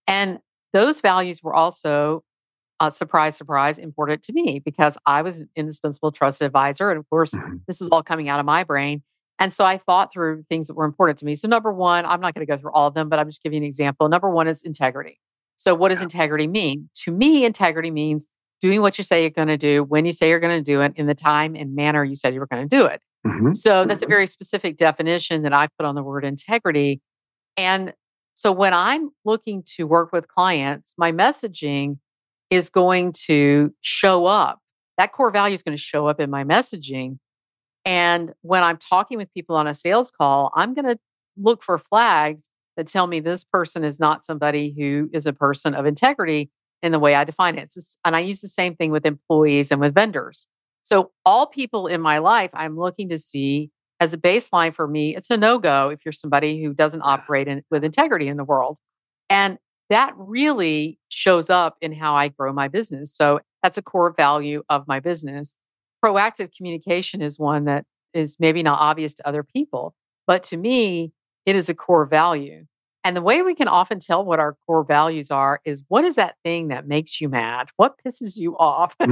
And 0.06 0.40
those 0.74 1.00
values 1.00 1.42
were 1.42 1.54
also, 1.54 2.24
uh, 2.78 2.90
surprise, 2.90 3.38
surprise, 3.38 3.78
important 3.78 4.22
to 4.24 4.34
me 4.34 4.58
because 4.58 4.98
I 5.06 5.22
was 5.22 5.40
an 5.40 5.48
indispensable 5.56 6.12
trust 6.12 6.42
advisor. 6.42 6.90
And 6.90 6.98
of 6.98 7.08
course, 7.08 7.30
mm-hmm. 7.30 7.56
this 7.66 7.80
is 7.80 7.88
all 7.88 8.02
coming 8.02 8.28
out 8.28 8.38
of 8.38 8.44
my 8.44 8.64
brain. 8.64 9.02
And 9.40 9.54
so 9.54 9.64
I 9.64 9.78
thought 9.78 10.12
through 10.12 10.44
things 10.50 10.66
that 10.66 10.74
were 10.74 10.84
important 10.84 11.18
to 11.20 11.24
me. 11.24 11.34
So, 11.34 11.48
number 11.48 11.72
one, 11.72 12.04
I'm 12.04 12.20
not 12.20 12.34
going 12.34 12.46
to 12.46 12.50
go 12.50 12.60
through 12.60 12.72
all 12.72 12.86
of 12.86 12.94
them, 12.94 13.08
but 13.08 13.18
I'm 13.18 13.26
just 13.26 13.42
giving 13.42 13.56
you 13.56 13.64
an 13.64 13.68
example. 13.68 14.08
Number 14.08 14.30
one 14.30 14.46
is 14.46 14.62
integrity. 14.62 15.18
So, 15.56 15.74
what 15.74 15.88
does 15.88 16.02
integrity 16.02 16.46
mean? 16.46 16.90
To 17.04 17.10
me, 17.10 17.46
integrity 17.46 17.90
means 17.90 18.26
doing 18.60 18.82
what 18.82 18.98
you 18.98 19.04
say 19.04 19.22
you're 19.22 19.30
going 19.30 19.48
to 19.48 19.56
do 19.56 19.82
when 19.82 20.04
you 20.04 20.12
say 20.12 20.28
you're 20.28 20.40
going 20.40 20.58
to 20.58 20.62
do 20.62 20.82
it 20.82 20.92
in 20.94 21.06
the 21.06 21.14
time 21.14 21.56
and 21.56 21.74
manner 21.74 22.04
you 22.04 22.14
said 22.14 22.34
you 22.34 22.40
were 22.40 22.46
going 22.46 22.68
to 22.68 22.76
do 22.76 22.84
it. 22.84 23.00
Mm-hmm. 23.26 23.54
So, 23.54 23.86
that's 23.86 24.02
a 24.02 24.06
very 24.06 24.26
specific 24.26 24.76
definition 24.76 25.42
that 25.42 25.54
I 25.54 25.68
put 25.78 25.86
on 25.86 25.94
the 25.94 26.02
word 26.02 26.24
integrity. 26.24 27.00
And 27.56 27.94
so, 28.34 28.52
when 28.52 28.74
I'm 28.74 29.10
looking 29.24 29.62
to 29.76 29.84
work 29.84 30.12
with 30.12 30.28
clients, 30.28 30.92
my 30.98 31.12
messaging 31.12 31.96
is 32.50 32.68
going 32.68 33.14
to 33.26 33.72
show 33.80 34.26
up. 34.26 34.60
That 34.98 35.12
core 35.12 35.30
value 35.30 35.54
is 35.54 35.62
going 35.62 35.76
to 35.76 35.82
show 35.82 36.06
up 36.08 36.20
in 36.20 36.28
my 36.28 36.44
messaging 36.44 37.18
and 37.84 38.32
when 38.42 38.62
I'm 38.62 38.76
talking 38.76 39.18
with 39.18 39.32
people 39.32 39.56
on 39.56 39.66
a 39.66 39.74
sales 39.74 40.10
call, 40.10 40.52
I'm 40.54 40.74
going 40.74 40.84
to 40.84 40.98
look 41.36 41.62
for 41.62 41.78
flags 41.78 42.48
that 42.76 42.86
tell 42.86 43.06
me 43.06 43.20
this 43.20 43.44
person 43.44 43.84
is 43.84 43.98
not 43.98 44.24
somebody 44.24 44.74
who 44.76 45.10
is 45.12 45.26
a 45.26 45.32
person 45.32 45.74
of 45.74 45.86
integrity 45.86 46.50
in 46.82 46.92
the 46.92 46.98
way 46.98 47.14
I 47.14 47.24
define 47.24 47.58
it. 47.58 47.72
Just, 47.72 47.98
and 48.04 48.16
I 48.16 48.20
use 48.20 48.40
the 48.40 48.48
same 48.48 48.74
thing 48.74 48.90
with 48.90 49.06
employees 49.06 49.70
and 49.70 49.80
with 49.80 49.94
vendors. 49.94 50.46
So, 50.82 51.12
all 51.26 51.46
people 51.46 51.86
in 51.86 52.00
my 52.00 52.18
life, 52.18 52.50
I'm 52.54 52.78
looking 52.78 53.08
to 53.10 53.18
see 53.18 53.70
as 54.00 54.14
a 54.14 54.18
baseline 54.18 54.74
for 54.74 54.88
me, 54.88 55.14
it's 55.14 55.30
a 55.30 55.36
no 55.36 55.58
go 55.58 55.90
if 55.90 56.00
you're 56.04 56.12
somebody 56.12 56.64
who 56.64 56.72
doesn't 56.72 57.02
operate 57.02 57.48
in, 57.48 57.62
with 57.70 57.84
integrity 57.84 58.28
in 58.28 58.38
the 58.38 58.44
world. 58.44 58.78
And 59.28 59.58
that 59.90 60.14
really 60.16 60.98
shows 61.10 61.50
up 61.50 61.76
in 61.82 61.92
how 61.92 62.14
I 62.14 62.28
grow 62.28 62.52
my 62.52 62.68
business. 62.68 63.14
So 63.14 63.40
that's 63.62 63.76
a 63.76 63.82
core 63.82 64.14
value 64.16 64.62
of 64.70 64.88
my 64.88 65.00
business. 65.00 65.54
Proactive 66.04 66.54
communication 66.56 67.22
is 67.22 67.38
one 67.38 67.64
that 67.64 67.84
is 68.14 68.36
maybe 68.40 68.62
not 68.62 68.80
obvious 68.80 69.14
to 69.14 69.28
other 69.28 69.42
people, 69.42 69.94
but 70.26 70.42
to 70.44 70.56
me, 70.56 71.12
it 71.46 71.56
is 71.56 71.68
a 71.68 71.74
core 71.74 72.06
value. 72.06 72.64
And 73.02 73.16
the 73.16 73.22
way 73.22 73.42
we 73.42 73.54
can 73.54 73.68
often 73.68 73.98
tell 73.98 74.24
what 74.24 74.40
our 74.40 74.56
core 74.66 74.84
values 74.84 75.30
are 75.30 75.60
is 75.64 75.82
what 75.88 76.04
is 76.04 76.16
that 76.16 76.36
thing 76.44 76.68
that 76.68 76.86
makes 76.86 77.20
you 77.20 77.28
mad? 77.28 77.68
What 77.76 77.96
pisses 78.04 78.38
you 78.38 78.56
off? 78.58 78.94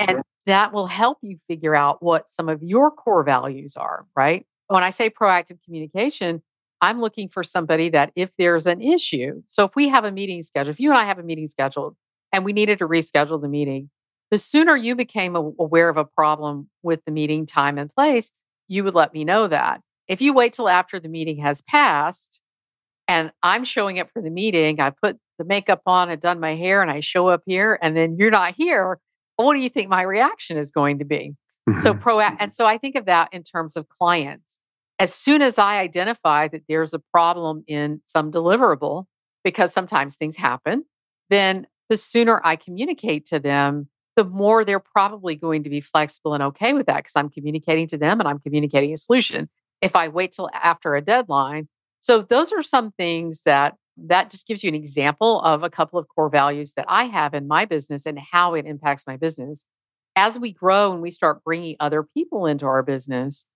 Mm. 0.00 0.08
and 0.08 0.22
that 0.46 0.72
will 0.72 0.88
help 0.88 1.18
you 1.22 1.36
figure 1.46 1.76
out 1.76 2.02
what 2.02 2.28
some 2.28 2.48
of 2.48 2.62
your 2.64 2.90
core 2.90 3.22
values 3.22 3.76
are, 3.76 4.06
right? 4.16 4.44
When 4.66 4.82
I 4.82 4.90
say 4.90 5.08
proactive 5.08 5.58
communication, 5.64 6.42
I'm 6.80 7.00
looking 7.00 7.28
for 7.28 7.44
somebody 7.44 7.88
that 7.90 8.10
if 8.16 8.36
there's 8.36 8.66
an 8.66 8.82
issue, 8.82 9.42
so 9.46 9.64
if 9.64 9.76
we 9.76 9.88
have 9.88 10.04
a 10.04 10.10
meeting 10.10 10.42
scheduled, 10.42 10.74
if 10.74 10.80
you 10.80 10.90
and 10.90 10.98
I 10.98 11.04
have 11.04 11.20
a 11.20 11.22
meeting 11.22 11.46
scheduled 11.46 11.94
and 12.32 12.44
we 12.44 12.52
needed 12.52 12.80
to 12.80 12.88
reschedule 12.88 13.40
the 13.40 13.48
meeting, 13.48 13.90
the 14.34 14.38
sooner 14.38 14.74
you 14.74 14.96
became 14.96 15.36
aware 15.36 15.88
of 15.88 15.96
a 15.96 16.04
problem 16.04 16.68
with 16.82 16.98
the 17.04 17.12
meeting 17.12 17.46
time 17.46 17.78
and 17.78 17.88
place, 17.88 18.32
you 18.66 18.82
would 18.82 18.92
let 18.92 19.14
me 19.14 19.24
know 19.24 19.46
that. 19.46 19.80
If 20.08 20.20
you 20.20 20.34
wait 20.34 20.54
till 20.54 20.68
after 20.68 20.98
the 20.98 21.08
meeting 21.08 21.38
has 21.38 21.62
passed 21.62 22.40
and 23.06 23.30
I'm 23.44 23.62
showing 23.62 24.00
up 24.00 24.08
for 24.12 24.20
the 24.20 24.30
meeting, 24.30 24.80
I 24.80 24.90
put 24.90 25.18
the 25.38 25.44
makeup 25.44 25.82
on, 25.86 26.08
I've 26.08 26.18
done 26.18 26.40
my 26.40 26.56
hair, 26.56 26.82
and 26.82 26.90
I 26.90 26.98
show 26.98 27.28
up 27.28 27.42
here, 27.46 27.78
and 27.80 27.96
then 27.96 28.16
you're 28.18 28.32
not 28.32 28.56
here, 28.56 28.98
what 29.36 29.54
do 29.54 29.60
you 29.60 29.68
think 29.68 29.88
my 29.88 30.02
reaction 30.02 30.56
is 30.56 30.72
going 30.72 30.98
to 30.98 31.04
be? 31.04 31.36
So 31.78 31.94
pro 31.94 32.18
and 32.18 32.52
so 32.52 32.66
I 32.66 32.76
think 32.76 32.96
of 32.96 33.04
that 33.04 33.28
in 33.32 33.44
terms 33.44 33.76
of 33.76 33.88
clients 33.88 34.58
as 34.98 35.14
soon 35.14 35.42
as 35.42 35.58
I 35.58 35.78
identify 35.78 36.48
that 36.48 36.62
there's 36.68 36.92
a 36.92 36.98
problem 36.98 37.62
in 37.68 38.00
some 38.04 38.32
deliverable, 38.32 39.04
because 39.44 39.72
sometimes 39.72 40.16
things 40.16 40.38
happen, 40.38 40.86
then 41.30 41.68
the 41.88 41.96
sooner 41.96 42.40
I 42.44 42.56
communicate 42.56 43.26
to 43.26 43.38
them, 43.38 43.90
the 44.16 44.24
more 44.24 44.64
they're 44.64 44.80
probably 44.80 45.34
going 45.34 45.62
to 45.64 45.70
be 45.70 45.80
flexible 45.80 46.34
and 46.34 46.42
okay 46.42 46.72
with 46.72 46.86
that 46.86 46.98
because 46.98 47.16
I'm 47.16 47.30
communicating 47.30 47.86
to 47.88 47.98
them 47.98 48.20
and 48.20 48.28
I'm 48.28 48.38
communicating 48.38 48.92
a 48.92 48.96
solution. 48.96 49.48
If 49.80 49.96
I 49.96 50.08
wait 50.08 50.32
till 50.32 50.50
after 50.52 50.94
a 50.94 51.02
deadline, 51.02 51.68
so 52.00 52.22
those 52.22 52.52
are 52.52 52.62
some 52.62 52.92
things 52.92 53.42
that 53.44 53.76
that 53.96 54.30
just 54.30 54.46
gives 54.46 54.64
you 54.64 54.68
an 54.68 54.74
example 54.74 55.40
of 55.42 55.62
a 55.62 55.70
couple 55.70 55.98
of 55.98 56.08
core 56.08 56.28
values 56.28 56.72
that 56.74 56.86
I 56.88 57.04
have 57.04 57.32
in 57.32 57.46
my 57.46 57.64
business 57.64 58.06
and 58.06 58.18
how 58.18 58.54
it 58.54 58.66
impacts 58.66 59.06
my 59.06 59.16
business. 59.16 59.64
As 60.16 60.38
we 60.38 60.52
grow 60.52 60.92
and 60.92 61.00
we 61.00 61.10
start 61.10 61.44
bringing 61.44 61.76
other 61.78 62.02
people 62.02 62.46
into 62.46 62.66
our 62.66 62.82
business, 62.82 63.46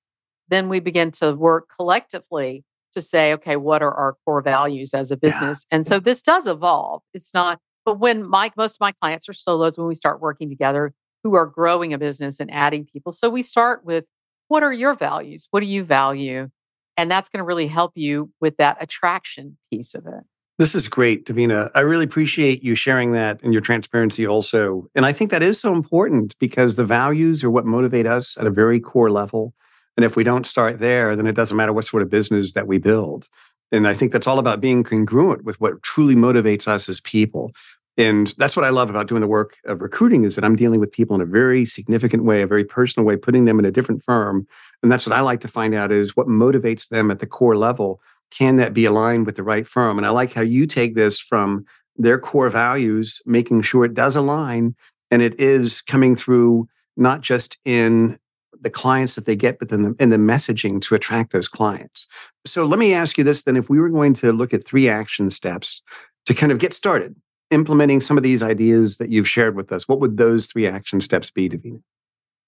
then 0.48 0.68
we 0.68 0.80
begin 0.80 1.10
to 1.12 1.34
work 1.34 1.68
collectively 1.76 2.64
to 2.92 3.00
say, 3.00 3.32
okay, 3.34 3.56
what 3.56 3.82
are 3.82 3.92
our 3.92 4.16
core 4.24 4.40
values 4.40 4.94
as 4.94 5.10
a 5.10 5.16
business? 5.16 5.66
Yeah. 5.70 5.76
And 5.76 5.86
so 5.86 6.00
this 6.00 6.22
does 6.22 6.46
evolve. 6.46 7.02
It's 7.12 7.34
not, 7.34 7.60
but 7.88 7.98
when 7.98 8.28
my 8.28 8.50
most 8.54 8.74
of 8.74 8.80
my 8.82 8.92
clients 8.92 9.30
are 9.30 9.32
solos, 9.32 9.78
when 9.78 9.88
we 9.88 9.94
start 9.94 10.20
working 10.20 10.50
together, 10.50 10.92
who 11.24 11.34
are 11.36 11.46
growing 11.46 11.94
a 11.94 11.98
business 11.98 12.38
and 12.38 12.52
adding 12.52 12.84
people. 12.84 13.12
So 13.12 13.30
we 13.30 13.40
start 13.40 13.82
with 13.82 14.04
what 14.48 14.62
are 14.62 14.74
your 14.74 14.92
values? 14.92 15.48
What 15.52 15.60
do 15.60 15.66
you 15.66 15.82
value? 15.82 16.50
And 16.98 17.10
that's 17.10 17.30
going 17.30 17.38
to 17.38 17.44
really 17.44 17.66
help 17.66 17.92
you 17.94 18.30
with 18.42 18.58
that 18.58 18.76
attraction 18.78 19.56
piece 19.72 19.94
of 19.94 20.06
it. 20.06 20.22
This 20.58 20.74
is 20.74 20.86
great, 20.86 21.24
Davina. 21.24 21.70
I 21.74 21.80
really 21.80 22.04
appreciate 22.04 22.62
you 22.62 22.74
sharing 22.74 23.12
that 23.12 23.42
and 23.42 23.54
your 23.54 23.62
transparency 23.62 24.26
also. 24.26 24.86
And 24.94 25.06
I 25.06 25.14
think 25.14 25.30
that 25.30 25.42
is 25.42 25.58
so 25.58 25.72
important 25.72 26.36
because 26.38 26.76
the 26.76 26.84
values 26.84 27.42
are 27.42 27.50
what 27.50 27.64
motivate 27.64 28.06
us 28.06 28.36
at 28.36 28.46
a 28.46 28.50
very 28.50 28.80
core 28.80 29.10
level. 29.10 29.54
And 29.96 30.04
if 30.04 30.14
we 30.14 30.24
don't 30.24 30.46
start 30.46 30.78
there, 30.78 31.16
then 31.16 31.26
it 31.26 31.34
doesn't 31.34 31.56
matter 31.56 31.72
what 31.72 31.86
sort 31.86 32.02
of 32.02 32.10
business 32.10 32.52
that 32.52 32.66
we 32.66 32.76
build. 32.76 33.30
And 33.70 33.86
I 33.86 33.94
think 33.94 34.12
that's 34.12 34.26
all 34.26 34.38
about 34.38 34.60
being 34.60 34.82
congruent 34.82 35.44
with 35.44 35.60
what 35.60 35.82
truly 35.82 36.14
motivates 36.14 36.66
us 36.66 36.88
as 36.88 37.00
people. 37.00 37.52
And 37.98 38.28
that's 38.38 38.54
what 38.54 38.64
I 38.64 38.68
love 38.68 38.90
about 38.90 39.08
doing 39.08 39.20
the 39.20 39.26
work 39.26 39.56
of 39.64 39.82
recruiting 39.82 40.22
is 40.22 40.36
that 40.36 40.44
I'm 40.44 40.54
dealing 40.54 40.78
with 40.78 40.92
people 40.92 41.16
in 41.16 41.20
a 41.20 41.26
very 41.26 41.64
significant 41.64 42.22
way, 42.22 42.42
a 42.42 42.46
very 42.46 42.64
personal 42.64 43.04
way, 43.04 43.16
putting 43.16 43.44
them 43.44 43.58
in 43.58 43.64
a 43.64 43.72
different 43.72 44.04
firm. 44.04 44.46
And 44.84 44.90
that's 44.90 45.04
what 45.04 45.16
I 45.16 45.20
like 45.20 45.40
to 45.40 45.48
find 45.48 45.74
out 45.74 45.90
is 45.90 46.16
what 46.16 46.28
motivates 46.28 46.88
them 46.88 47.10
at 47.10 47.18
the 47.18 47.26
core 47.26 47.56
level. 47.56 48.00
Can 48.30 48.54
that 48.56 48.72
be 48.72 48.84
aligned 48.84 49.26
with 49.26 49.34
the 49.34 49.42
right 49.42 49.66
firm? 49.66 49.98
And 49.98 50.06
I 50.06 50.10
like 50.10 50.32
how 50.32 50.42
you 50.42 50.64
take 50.64 50.94
this 50.94 51.18
from 51.18 51.66
their 51.96 52.20
core 52.20 52.50
values, 52.50 53.20
making 53.26 53.62
sure 53.62 53.84
it 53.84 53.94
does 53.94 54.14
align 54.14 54.76
and 55.10 55.20
it 55.20 55.38
is 55.40 55.80
coming 55.80 56.14
through 56.14 56.68
not 56.96 57.20
just 57.20 57.58
in 57.64 58.16
the 58.60 58.70
clients 58.70 59.16
that 59.16 59.26
they 59.26 59.34
get, 59.34 59.58
but 59.58 59.70
then 59.70 59.82
the, 59.82 59.96
in 59.98 60.10
the 60.10 60.16
messaging 60.16 60.80
to 60.82 60.94
attract 60.94 61.32
those 61.32 61.48
clients. 61.48 62.06
So 62.46 62.64
let 62.64 62.78
me 62.78 62.94
ask 62.94 63.18
you 63.18 63.24
this 63.24 63.42
then 63.42 63.56
if 63.56 63.68
we 63.68 63.80
were 63.80 63.88
going 63.88 64.14
to 64.14 64.32
look 64.32 64.54
at 64.54 64.64
three 64.64 64.88
action 64.88 65.30
steps 65.30 65.82
to 66.26 66.34
kind 66.34 66.52
of 66.52 66.58
get 66.58 66.72
started 66.72 67.16
implementing 67.50 68.00
some 68.00 68.16
of 68.16 68.22
these 68.22 68.42
ideas 68.42 68.98
that 68.98 69.10
you've 69.10 69.28
shared 69.28 69.56
with 69.56 69.72
us, 69.72 69.88
what 69.88 70.00
would 70.00 70.16
those 70.16 70.46
three 70.46 70.66
action 70.66 71.00
steps 71.00 71.30
be, 71.30 71.48
Davina? 71.48 71.82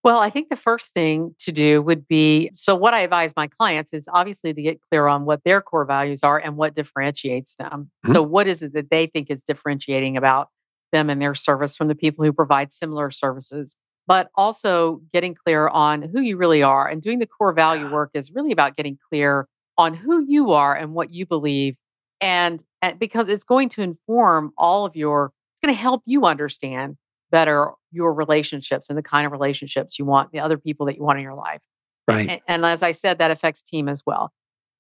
Well, 0.03 0.19
I 0.19 0.31
think 0.31 0.49
the 0.49 0.57
first 0.57 0.93
thing 0.93 1.35
to 1.41 1.53
do 1.53 1.83
would 1.83 2.09
be 2.09 2.51
so, 2.55 2.75
what 2.75 2.95
I 2.95 3.01
advise 3.01 3.35
my 3.37 3.49
clients 3.49 3.93
is 3.93 4.09
obviously 4.11 4.55
to 4.55 4.63
get 4.63 4.81
clear 4.91 5.07
on 5.07 5.27
what 5.27 5.45
their 5.45 5.61
core 5.61 5.85
values 5.85 6.25
are 6.25 6.39
and 6.39 6.57
what 6.57 6.75
differentiates 6.75 7.55
them. 7.57 7.91
Mm-hmm. 8.07 8.13
So, 8.13 8.23
what 8.23 8.47
is 8.47 8.63
it 8.63 8.73
that 8.73 8.91
they 8.91 9.07
think 9.07 9.31
is 9.31 9.43
differentiating 9.43 10.17
about 10.17 10.49
them 10.91 11.11
and 11.11 11.21
their 11.21 11.35
service 11.35 11.77
from 11.77 11.89
the 11.89 11.95
people 11.95 12.25
who 12.25 12.33
provide 12.33 12.73
similar 12.73 13.11
services? 13.11 13.77
but 14.11 14.29
also 14.35 15.01
getting 15.13 15.37
clear 15.37 15.69
on 15.69 16.03
who 16.03 16.21
you 16.21 16.37
really 16.37 16.65
are 16.65 16.89
and 16.89 17.01
doing 17.01 17.21
the 17.21 17.27
core 17.29 17.53
value 17.53 17.89
work 17.93 18.11
is 18.13 18.33
really 18.33 18.51
about 18.51 18.77
getting 18.77 18.99
clear 19.09 19.47
on 19.79 19.95
who 19.95 20.27
you 20.27 20.51
are 20.51 20.75
and 20.75 20.93
what 20.93 21.11
you 21.11 21.25
believe 21.25 21.77
and, 22.21 22.65
and 22.83 22.99
because 22.99 23.29
it's 23.29 23.45
going 23.45 23.69
to 23.71 23.83
inform 23.83 24.53
all 24.57 24.85
of 24.85 24.97
your 24.97 25.33
it's 25.55 25.61
going 25.61 25.75
to 25.75 25.81
help 25.81 26.03
you 26.07 26.25
understand 26.25 26.97
better 27.31 27.73
your 27.93 28.13
relationships 28.13 28.89
and 28.89 28.99
the 28.99 29.03
kind 29.03 29.27
of 29.27 29.33
relationships 29.33 29.99
you 29.99 30.05
want 30.05 30.33
the 30.33 30.41
other 30.41 30.59
people 30.59 30.87
that 30.87 30.97
you 30.97 31.03
want 31.03 31.19
in 31.19 31.23
your 31.23 31.35
life 31.35 31.61
right 32.09 32.29
and, 32.29 32.41
and 32.47 32.65
as 32.65 32.83
i 32.83 32.91
said 32.91 33.19
that 33.19 33.31
affects 33.31 33.63
team 33.63 33.89
as 33.89 34.03
well 34.07 34.33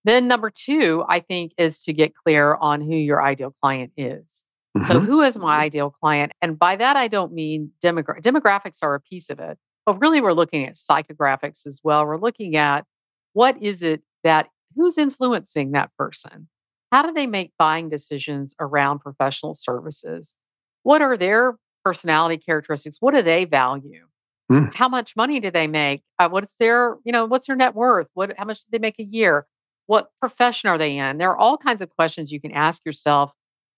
then 0.05 0.26
number 0.26 0.50
two 0.50 1.05
i 1.09 1.20
think 1.20 1.53
is 1.59 1.81
to 1.83 1.92
get 1.92 2.14
clear 2.14 2.55
on 2.57 2.81
who 2.81 2.96
your 2.96 3.22
ideal 3.22 3.55
client 3.61 3.92
is 3.96 4.44
Mm-hmm. 4.76 4.87
So, 4.87 5.00
who 5.00 5.22
is 5.22 5.37
my 5.37 5.59
ideal 5.59 5.90
client? 5.90 6.33
And 6.40 6.59
by 6.59 6.76
that, 6.76 6.96
I 6.96 7.09
don't 7.09 7.33
mean 7.33 7.72
demogra- 7.85 8.22
demographics 8.22 8.79
are 8.83 8.94
a 8.94 9.00
piece 9.00 9.29
of 9.29 9.40
it, 9.40 9.59
but 9.85 10.00
really 10.00 10.20
we're 10.20 10.33
looking 10.33 10.64
at 10.64 10.74
psychographics 10.74 11.66
as 11.66 11.81
well. 11.83 12.07
We're 12.07 12.20
looking 12.20 12.57
at 12.57 12.85
what 13.33 13.61
is 13.61 13.83
it 13.83 14.03
that 14.22 14.48
who's 14.76 14.96
influencing 14.96 15.72
that 15.72 15.90
person? 15.98 16.48
How 16.92 17.03
do 17.03 17.12
they 17.12 17.26
make 17.26 17.53
buying 17.59 17.88
decisions 17.88 18.55
around 18.61 19.00
professional 19.00 19.55
services? 19.55 20.37
What 20.83 21.03
are 21.03 21.16
their 21.16 21.57
personality 21.85 22.37
characteristics? 22.37 22.96
What 23.00 23.14
do 23.14 23.22
they 23.22 23.44
value? 23.44 24.07
Mm. 24.50 24.74
How 24.74 24.88
much 24.88 25.14
money 25.14 25.38
do 25.38 25.50
they 25.50 25.68
make? 25.68 26.03
Uh, 26.18 26.29
what's 26.29 26.57
their, 26.57 26.96
you 27.05 27.12
know, 27.12 27.24
what's 27.24 27.46
their 27.46 27.57
net 27.57 27.74
worth? 27.74 28.09
What, 28.14 28.35
how 28.37 28.44
much 28.44 28.62
do 28.62 28.68
they 28.72 28.79
make 28.79 28.98
a 28.98 29.05
year? 29.05 29.46
What 29.87 30.11
profession 30.20 30.68
are 30.68 30.79
they 30.79 30.98
in? 30.98 31.18
There 31.18 31.31
are 31.31 31.38
all 31.38 31.57
kinds 31.57 31.83
of 31.83 31.90
questions 31.90 32.33
you 32.33 32.40
can 32.40 32.53
ask 32.53 32.85
yourself 32.85 33.33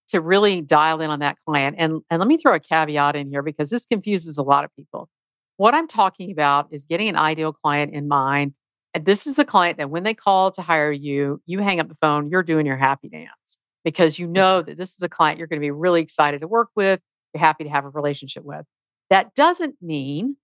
to 0.09 0.21
really 0.21 0.61
dial 0.61 1.01
in 1.01 1.11
on 1.11 1.21
that 1.21 1.37
client. 1.47 1.77
And, 1.79 2.01
and 2.11 2.19
let 2.19 2.29
me 2.29 2.37
throw 2.37 2.55
a 2.55 2.61
caveat 2.61 3.17
in 3.17 3.31
here 3.31 3.43
because 3.43 3.71
this 3.71 3.85
confuses 3.85 4.39
a 4.39 4.43
lot 4.43 4.65
of 4.65 4.75
people. 4.77 5.09
What 5.57 5.75
I'm 5.75 5.87
talking 5.87 6.31
about 6.31 6.69
is 6.71 6.87
getting 6.87 7.09
an 7.09 7.17
ideal 7.17 7.53
client 7.53 7.95
in 7.95 8.09
mind. 8.09 8.55
And 8.95 9.05
this 9.07 9.27
is 9.27 9.39
a 9.39 9.45
client 9.45 9.79
that 9.79 9.91
when 9.91 10.03
they 10.03 10.15
call 10.15 10.51
to 10.53 10.63
hire 10.63 10.93
you, 10.93 11.41
you 11.47 11.61
hang 11.61 11.81
up 11.81 11.89
the 11.89 11.95
phone, 11.95 12.29
you're 12.29 12.43
doing 12.43 12.67
your 12.67 12.77
happy 12.77 13.09
dance 13.09 13.59
because 13.85 14.19
you 14.19 14.27
mm-hmm. 14.27 14.35
know 14.35 14.63
that 14.63 14.77
this 14.77 14.95
is 14.95 15.03
a 15.03 15.09
client 15.09 15.39
you're 15.39 15.49
going 15.49 15.61
to 15.61 15.65
be 15.65 15.71
really 15.71 16.03
excited 16.03 16.43
to 16.43 16.49
work 16.49 16.69
with, 16.77 17.01
you're 17.33 17.41
happy 17.41 17.65
to 17.65 17.71
have 17.71 17.85
a 17.85 17.89
relationship 17.89 18.45
with. 18.45 18.67
That 19.11 19.35
doesn't 19.35 19.77
mean 19.81 20.37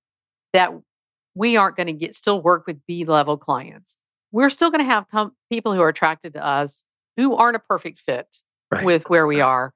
that 0.52 0.72
we 1.34 1.56
aren't 1.56 1.76
going 1.76 1.86
to 1.86 1.92
get 1.92 2.14
still 2.14 2.40
work 2.40 2.66
with 2.66 2.80
B 2.86 3.04
level 3.04 3.36
clients. 3.36 3.96
We're 4.32 4.50
still 4.50 4.70
going 4.70 4.84
to 4.84 4.90
have 4.90 5.08
com- 5.10 5.32
people 5.50 5.74
who 5.74 5.80
are 5.80 5.88
attracted 5.88 6.34
to 6.34 6.44
us 6.44 6.84
who 7.16 7.34
aren't 7.34 7.56
a 7.56 7.60
perfect 7.60 8.00
fit 8.00 8.42
right. 8.72 8.84
with 8.84 9.08
where 9.08 9.26
we 9.26 9.40
are. 9.40 9.72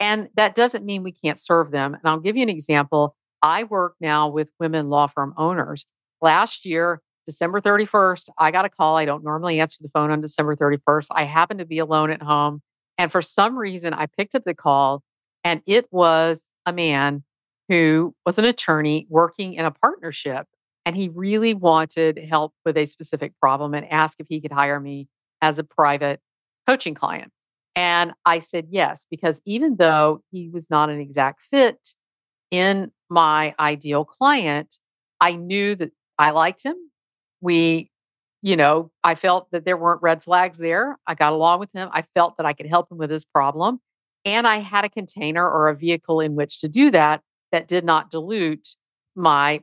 And 0.00 0.28
that 0.34 0.54
doesn't 0.54 0.84
mean 0.84 1.02
we 1.02 1.12
can't 1.12 1.38
serve 1.38 1.70
them. 1.70 1.94
And 1.94 2.02
I'll 2.04 2.18
give 2.18 2.36
you 2.36 2.42
an 2.42 2.48
example. 2.48 3.16
I 3.40 3.64
work 3.64 3.94
now 4.00 4.28
with 4.28 4.50
women 4.58 4.88
law 4.88 5.06
firm 5.06 5.34
owners. 5.36 5.86
Last 6.20 6.66
year, 6.66 7.00
December 7.26 7.60
31st, 7.60 8.30
I 8.38 8.50
got 8.50 8.64
a 8.64 8.68
call. 8.68 8.96
I 8.96 9.04
don't 9.04 9.24
normally 9.24 9.60
answer 9.60 9.78
the 9.80 9.88
phone 9.88 10.10
on 10.10 10.20
December 10.20 10.56
31st. 10.56 11.08
I 11.12 11.24
happened 11.24 11.60
to 11.60 11.66
be 11.66 11.78
alone 11.78 12.10
at 12.10 12.22
home. 12.22 12.62
And 12.98 13.10
for 13.10 13.22
some 13.22 13.56
reason, 13.56 13.94
I 13.94 14.06
picked 14.06 14.34
up 14.34 14.44
the 14.44 14.54
call, 14.54 15.02
and 15.44 15.62
it 15.66 15.86
was 15.90 16.50
a 16.66 16.72
man 16.72 17.24
who 17.68 18.14
was 18.26 18.38
an 18.38 18.44
attorney 18.44 19.06
working 19.08 19.54
in 19.54 19.64
a 19.64 19.70
partnership. 19.70 20.46
And 20.84 20.96
he 20.96 21.08
really 21.08 21.54
wanted 21.54 22.18
help 22.18 22.54
with 22.64 22.76
a 22.76 22.86
specific 22.86 23.38
problem 23.40 23.72
and 23.72 23.88
asked 23.90 24.18
if 24.18 24.26
he 24.28 24.40
could 24.40 24.52
hire 24.52 24.80
me 24.80 25.08
as 25.40 25.58
a 25.58 25.64
private 25.64 26.20
coaching 26.66 26.94
client. 26.94 27.32
And 27.74 28.12
I 28.26 28.40
said 28.40 28.66
yes, 28.70 29.06
because 29.10 29.40
even 29.46 29.76
though 29.76 30.22
he 30.30 30.48
was 30.48 30.68
not 30.68 30.90
an 30.90 31.00
exact 31.00 31.44
fit 31.44 31.94
in 32.50 32.90
my 33.08 33.54
ideal 33.58 34.04
client, 34.04 34.78
I 35.20 35.36
knew 35.36 35.74
that 35.76 35.92
I 36.18 36.30
liked 36.30 36.64
him. 36.64 36.76
We, 37.42 37.90
you 38.40 38.56
know, 38.56 38.90
I 39.04 39.14
felt 39.14 39.50
that 39.50 39.66
there 39.66 39.76
weren't 39.76 40.00
red 40.00 40.22
flags 40.22 40.56
there. 40.56 40.96
I 41.06 41.14
got 41.14 41.34
along 41.34 41.60
with 41.60 41.72
him. 41.72 41.90
I 41.92 42.02
felt 42.02 42.38
that 42.38 42.46
I 42.46 42.54
could 42.54 42.66
help 42.66 42.90
him 42.90 42.96
with 42.96 43.10
his 43.10 43.26
problem. 43.26 43.80
And 44.24 44.46
I 44.46 44.58
had 44.58 44.84
a 44.84 44.88
container 44.88 45.46
or 45.46 45.68
a 45.68 45.76
vehicle 45.76 46.20
in 46.20 46.34
which 46.34 46.60
to 46.60 46.68
do 46.68 46.90
that 46.92 47.20
that 47.50 47.68
did 47.68 47.84
not 47.84 48.10
dilute 48.10 48.76
my 49.14 49.60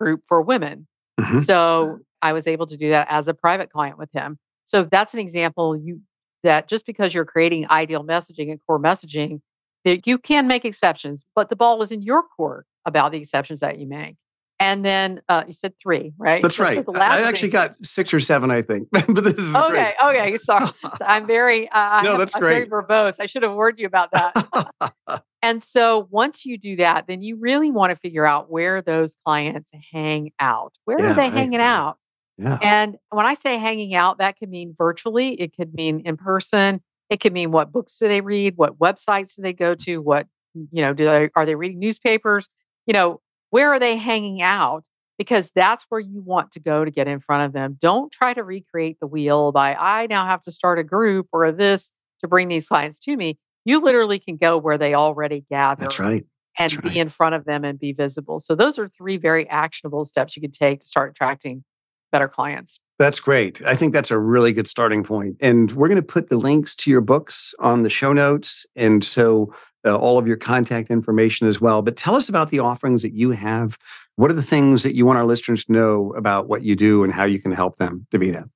group 0.00 0.22
for 0.26 0.40
women. 0.40 0.86
Mm-hmm. 1.20 1.38
So 1.38 1.98
I 2.22 2.32
was 2.32 2.46
able 2.46 2.66
to 2.66 2.76
do 2.76 2.88
that 2.90 3.08
as 3.10 3.28
a 3.28 3.34
private 3.34 3.70
client 3.70 3.98
with 3.98 4.10
him. 4.12 4.38
So 4.64 4.84
that's 4.84 5.14
an 5.14 5.20
example 5.20 5.76
you 5.76 6.00
that 6.44 6.68
just 6.68 6.86
because 6.86 7.14
you're 7.14 7.24
creating 7.24 7.68
ideal 7.68 8.04
messaging 8.04 8.50
and 8.50 8.60
core 8.64 8.80
messaging, 8.80 9.40
that 9.84 10.06
you 10.06 10.18
can 10.18 10.46
make 10.46 10.64
exceptions, 10.64 11.24
but 11.34 11.48
the 11.48 11.56
ball 11.56 11.82
is 11.82 11.90
in 11.90 12.02
your 12.02 12.22
court 12.22 12.66
about 12.84 13.12
the 13.12 13.18
exceptions 13.18 13.60
that 13.60 13.78
you 13.78 13.88
make. 13.88 14.16
And 14.60 14.84
then 14.84 15.22
uh, 15.28 15.44
you 15.46 15.52
said 15.52 15.74
three, 15.80 16.14
right? 16.18 16.42
That's 16.42 16.58
right. 16.58 16.84
So 16.84 16.92
I 16.96 17.22
actually 17.22 17.50
got 17.50 17.76
six 17.84 18.12
or 18.12 18.18
seven, 18.18 18.50
I 18.50 18.62
think. 18.62 18.88
but 18.92 19.06
this 19.06 19.34
is 19.34 19.54
okay. 19.54 19.94
Great. 20.00 20.20
Okay, 20.20 20.36
sorry. 20.36 20.68
So 20.98 21.04
I'm 21.04 21.26
very. 21.26 21.68
Uh, 21.70 22.02
no, 22.02 22.18
that's 22.18 22.34
I'm 22.34 22.40
great. 22.40 22.68
Very 22.68 22.82
verbose. 22.82 23.20
I 23.20 23.26
should 23.26 23.44
have 23.44 23.52
warned 23.52 23.78
you 23.78 23.86
about 23.86 24.10
that. 24.10 25.22
and 25.42 25.62
so 25.62 26.08
once 26.10 26.44
you 26.44 26.58
do 26.58 26.76
that, 26.76 27.06
then 27.06 27.22
you 27.22 27.36
really 27.36 27.70
want 27.70 27.90
to 27.90 27.96
figure 27.96 28.26
out 28.26 28.50
where 28.50 28.82
those 28.82 29.16
clients 29.24 29.70
hang 29.92 30.32
out. 30.40 30.74
Where 30.86 31.00
yeah, 31.00 31.12
are 31.12 31.14
they 31.14 31.28
hanging 31.28 31.60
out? 31.60 31.98
Yeah. 32.36 32.58
And 32.60 32.96
when 33.10 33.26
I 33.26 33.34
say 33.34 33.58
hanging 33.58 33.94
out, 33.94 34.18
that 34.18 34.38
could 34.38 34.48
mean 34.48 34.74
virtually. 34.76 35.34
It 35.40 35.54
could 35.56 35.74
mean 35.74 36.00
in 36.04 36.16
person. 36.16 36.80
It 37.10 37.20
could 37.20 37.32
mean 37.32 37.52
what 37.52 37.70
books 37.70 37.96
do 37.98 38.08
they 38.08 38.20
read? 38.20 38.54
What 38.56 38.78
websites 38.78 39.36
do 39.36 39.42
they 39.42 39.52
go 39.52 39.74
to? 39.76 39.98
What 39.98 40.26
you 40.54 40.82
know? 40.82 40.94
Do 40.94 41.04
they 41.04 41.30
are 41.36 41.46
they 41.46 41.54
reading 41.54 41.78
newspapers? 41.78 42.48
You 42.86 42.94
know, 42.94 43.20
where 43.50 43.72
are 43.72 43.78
they 43.78 43.96
hanging 43.96 44.42
out? 44.42 44.84
Because 45.16 45.50
that's 45.54 45.84
where 45.88 46.00
you 46.00 46.22
want 46.22 46.52
to 46.52 46.60
go 46.60 46.84
to 46.84 46.90
get 46.90 47.08
in 47.08 47.18
front 47.18 47.44
of 47.44 47.52
them. 47.52 47.76
Don't 47.80 48.12
try 48.12 48.34
to 48.34 48.44
recreate 48.44 48.98
the 49.00 49.06
wheel 49.06 49.50
by, 49.50 49.74
I 49.74 50.06
now 50.06 50.26
have 50.26 50.42
to 50.42 50.52
start 50.52 50.78
a 50.78 50.84
group 50.84 51.26
or 51.32 51.50
this 51.50 51.92
to 52.20 52.28
bring 52.28 52.48
these 52.48 52.68
clients 52.68 52.98
to 53.00 53.16
me. 53.16 53.38
You 53.64 53.80
literally 53.80 54.18
can 54.18 54.36
go 54.36 54.56
where 54.56 54.78
they 54.78 54.94
already 54.94 55.44
gather. 55.50 55.82
That's 55.82 55.98
right. 55.98 56.24
And 56.60 56.72
That's 56.72 56.82
be 56.82 56.88
right. 56.88 56.96
in 56.96 57.08
front 57.08 57.34
of 57.34 57.44
them 57.44 57.64
and 57.64 57.78
be 57.78 57.92
visible. 57.92 58.40
So, 58.40 58.56
those 58.56 58.78
are 58.80 58.88
three 58.88 59.16
very 59.16 59.48
actionable 59.48 60.04
steps 60.04 60.36
you 60.36 60.40
could 60.40 60.52
take 60.52 60.80
to 60.80 60.86
start 60.86 61.10
attracting 61.10 61.62
better 62.10 62.26
clients. 62.28 62.80
That's 62.98 63.20
great. 63.20 63.62
I 63.64 63.76
think 63.76 63.92
that's 63.92 64.10
a 64.10 64.18
really 64.18 64.52
good 64.52 64.66
starting 64.66 65.04
point. 65.04 65.36
And 65.40 65.70
we're 65.72 65.86
going 65.86 66.00
to 66.00 66.06
put 66.06 66.30
the 66.30 66.36
links 66.36 66.74
to 66.76 66.90
your 66.90 67.00
books 67.00 67.54
on 67.60 67.82
the 67.82 67.90
show 67.90 68.12
notes. 68.12 68.66
And 68.74 69.04
so 69.04 69.54
uh, 69.84 69.96
all 69.96 70.18
of 70.18 70.26
your 70.26 70.36
contact 70.36 70.90
information 70.90 71.46
as 71.46 71.60
well. 71.60 71.82
But 71.82 71.96
tell 71.96 72.14
us 72.14 72.28
about 72.28 72.50
the 72.50 72.58
offerings 72.58 73.02
that 73.02 73.12
you 73.12 73.30
have. 73.30 73.78
What 74.16 74.30
are 74.30 74.34
the 74.34 74.42
things 74.42 74.82
that 74.82 74.94
you 74.94 75.06
want 75.06 75.18
our 75.18 75.26
listeners 75.26 75.64
to 75.66 75.72
know 75.72 76.12
about 76.16 76.48
what 76.48 76.62
you 76.62 76.74
do 76.74 77.04
and 77.04 77.12
how 77.12 77.24
you 77.24 77.40
can 77.40 77.52
help 77.52 77.76
them, 77.76 78.06
Davina? 78.12 78.48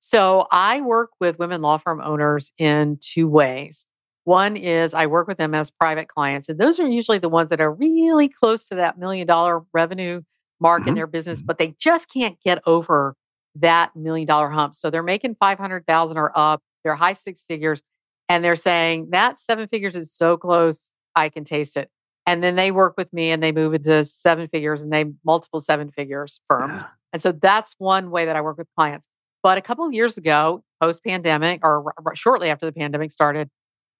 So 0.00 0.46
I 0.52 0.80
work 0.80 1.10
with 1.20 1.38
women 1.38 1.60
law 1.60 1.78
firm 1.78 2.00
owners 2.00 2.52
in 2.56 2.98
two 3.00 3.28
ways. 3.28 3.86
One 4.24 4.56
is 4.56 4.94
I 4.94 5.06
work 5.06 5.26
with 5.26 5.38
them 5.38 5.54
as 5.54 5.70
private 5.70 6.08
clients, 6.08 6.48
and 6.48 6.58
those 6.58 6.78
are 6.78 6.86
usually 6.86 7.18
the 7.18 7.30
ones 7.30 7.50
that 7.50 7.60
are 7.60 7.72
really 7.72 8.28
close 8.28 8.68
to 8.68 8.74
that 8.76 8.98
million 8.98 9.26
dollar 9.26 9.62
revenue 9.72 10.22
mark 10.60 10.82
mm-hmm. 10.82 10.90
in 10.90 10.94
their 10.94 11.06
business, 11.06 11.42
but 11.42 11.58
they 11.58 11.74
just 11.78 12.12
can't 12.12 12.38
get 12.44 12.62
over 12.66 13.16
that 13.54 13.96
million 13.96 14.26
dollar 14.26 14.50
hump. 14.50 14.74
So 14.74 14.90
they're 14.90 15.02
making 15.02 15.36
500,000 15.40 16.16
or 16.16 16.32
up, 16.34 16.62
they're 16.84 16.94
high 16.94 17.14
six 17.14 17.44
figures, 17.48 17.82
and 18.28 18.44
they're 18.44 18.56
saying 18.56 19.08
that 19.10 19.38
seven 19.38 19.68
figures 19.68 19.96
is 19.96 20.12
so 20.12 20.36
close, 20.36 20.90
I 21.14 21.28
can 21.28 21.44
taste 21.44 21.76
it. 21.76 21.90
And 22.26 22.44
then 22.44 22.56
they 22.56 22.70
work 22.70 22.94
with 22.98 23.10
me 23.12 23.30
and 23.30 23.42
they 23.42 23.52
move 23.52 23.72
into 23.72 24.04
seven 24.04 24.48
figures 24.48 24.82
and 24.82 24.92
they 24.92 25.06
multiple 25.24 25.60
seven 25.60 25.90
figures 25.90 26.40
firms. 26.48 26.82
Yeah. 26.82 26.88
And 27.14 27.22
so 27.22 27.32
that's 27.32 27.74
one 27.78 28.10
way 28.10 28.26
that 28.26 28.36
I 28.36 28.42
work 28.42 28.58
with 28.58 28.68
clients. 28.76 29.08
But 29.42 29.56
a 29.56 29.62
couple 29.62 29.86
of 29.86 29.94
years 29.94 30.18
ago, 30.18 30.62
post 30.80 31.02
pandemic 31.04 31.60
or 31.62 31.92
r- 32.04 32.14
shortly 32.14 32.50
after 32.50 32.66
the 32.66 32.72
pandemic 32.72 33.12
started, 33.12 33.48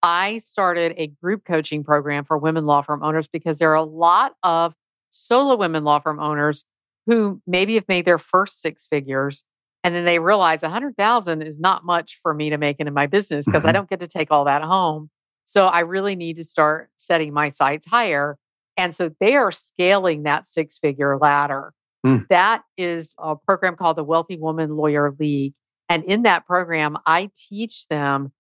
I 0.03 0.39
started 0.39 0.95
a 0.97 1.07
group 1.07 1.45
coaching 1.45 1.83
program 1.85 2.25
for 2.25 2.37
women 2.37 2.67
law 2.67 2.83
firm 2.83 3.03
owners 3.03 3.29
because 3.29 3.59
there 3.59 3.71
are 3.71 3.77
a 3.77 3.83
lot 3.83 4.35
of 4.43 4.75
solo 5.11 5.57
women 5.57 5.85
law 5.85 5.99
firm 5.99 6.21
owners 6.21 6.65
who 7.07 7.41
maybe 7.47 7.75
have 7.75 7.89
made 7.89 8.05
their 8.05 8.19
first 8.19 8.61
six 8.61 8.87
figures 8.87 9.45
and 9.85 9.95
then 9.95 10.05
they 10.05 10.19
realize 10.19 10.63
100,000 10.63 11.43
is 11.43 11.59
not 11.59 11.85
much 11.85 12.19
for 12.23 12.35
me 12.35 12.51
to 12.51 12.59
make 12.59 12.81
into 12.81 12.93
my 12.93 13.07
business 13.07 13.45
because 13.47 13.63
mm-hmm. 13.63 13.69
I 13.69 13.73
don't 13.73 13.89
get 13.89 14.01
to 14.01 14.07
take 14.07 14.31
all 14.31 14.45
that 14.45 14.63
home. 14.63 15.11
So 15.45 15.67
I 15.67 15.81
really 15.81 16.17
need 16.17 16.37
to 16.37 16.45
start 16.45 16.91
setting 16.97 17.33
my 17.33 17.51
sights 17.51 17.87
higher. 17.87 18.39
And 18.77 18.95
so 18.95 19.11
they 19.21 19.35
are 19.35 19.51
scaling 19.51 20.25
that 20.25 20.47
six 20.47 20.79
figure 20.79 21.17
ladder. 21.17 21.73
Mm. 22.05 22.29
That 22.29 22.63
is 22.77 23.15
a 23.19 23.35
program 23.37 23.77
called 23.77 23.97
the 23.97 24.05
Wealthy 24.05 24.37
Woman 24.37 24.77
Lawyer 24.77 25.15
League. 25.19 25.55
And 25.89 26.05
in 26.05 26.23
that 26.23 26.47
program, 26.47 26.99
I 27.07 27.31
teach 27.35 27.89
them 27.89 28.33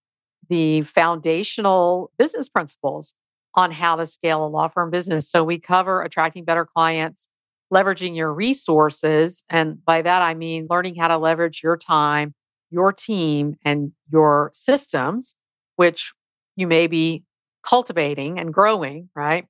the 0.49 0.83
foundational 0.83 2.11
business 2.19 2.49
principles 2.49 3.15
on 3.55 3.73
how 3.73 3.97
to 3.97 4.07
scale 4.07 4.45
a 4.45 4.49
law 4.49 4.69
firm 4.69 4.91
business. 4.91 5.29
So 5.29 5.43
we 5.43 5.59
cover 5.59 6.03
attracting 6.03 6.45
better 6.45 6.65
clients, 6.65 7.29
leveraging 7.73 8.17
your 8.17 8.33
resources. 8.33 9.45
And 9.51 9.85
by 9.85 10.03
that, 10.03 10.23
I 10.23 10.35
mean 10.35 10.67
learning 10.71 10.97
how 10.97 11.09
to 11.09 11.19
leverage 11.19 11.63
your 11.63 11.77
time, 11.77 12.35
your 12.71 12.93
team, 12.93 13.57
and 13.65 13.93
your 14.11 14.51
systems, 14.55 15.35
which 15.77 16.13
you 16.57 16.67
may 16.67 16.87
be 16.87 17.25
cultivating 17.63 18.39
and 18.39 18.53
growing, 18.53 19.11
right? 19.15 19.47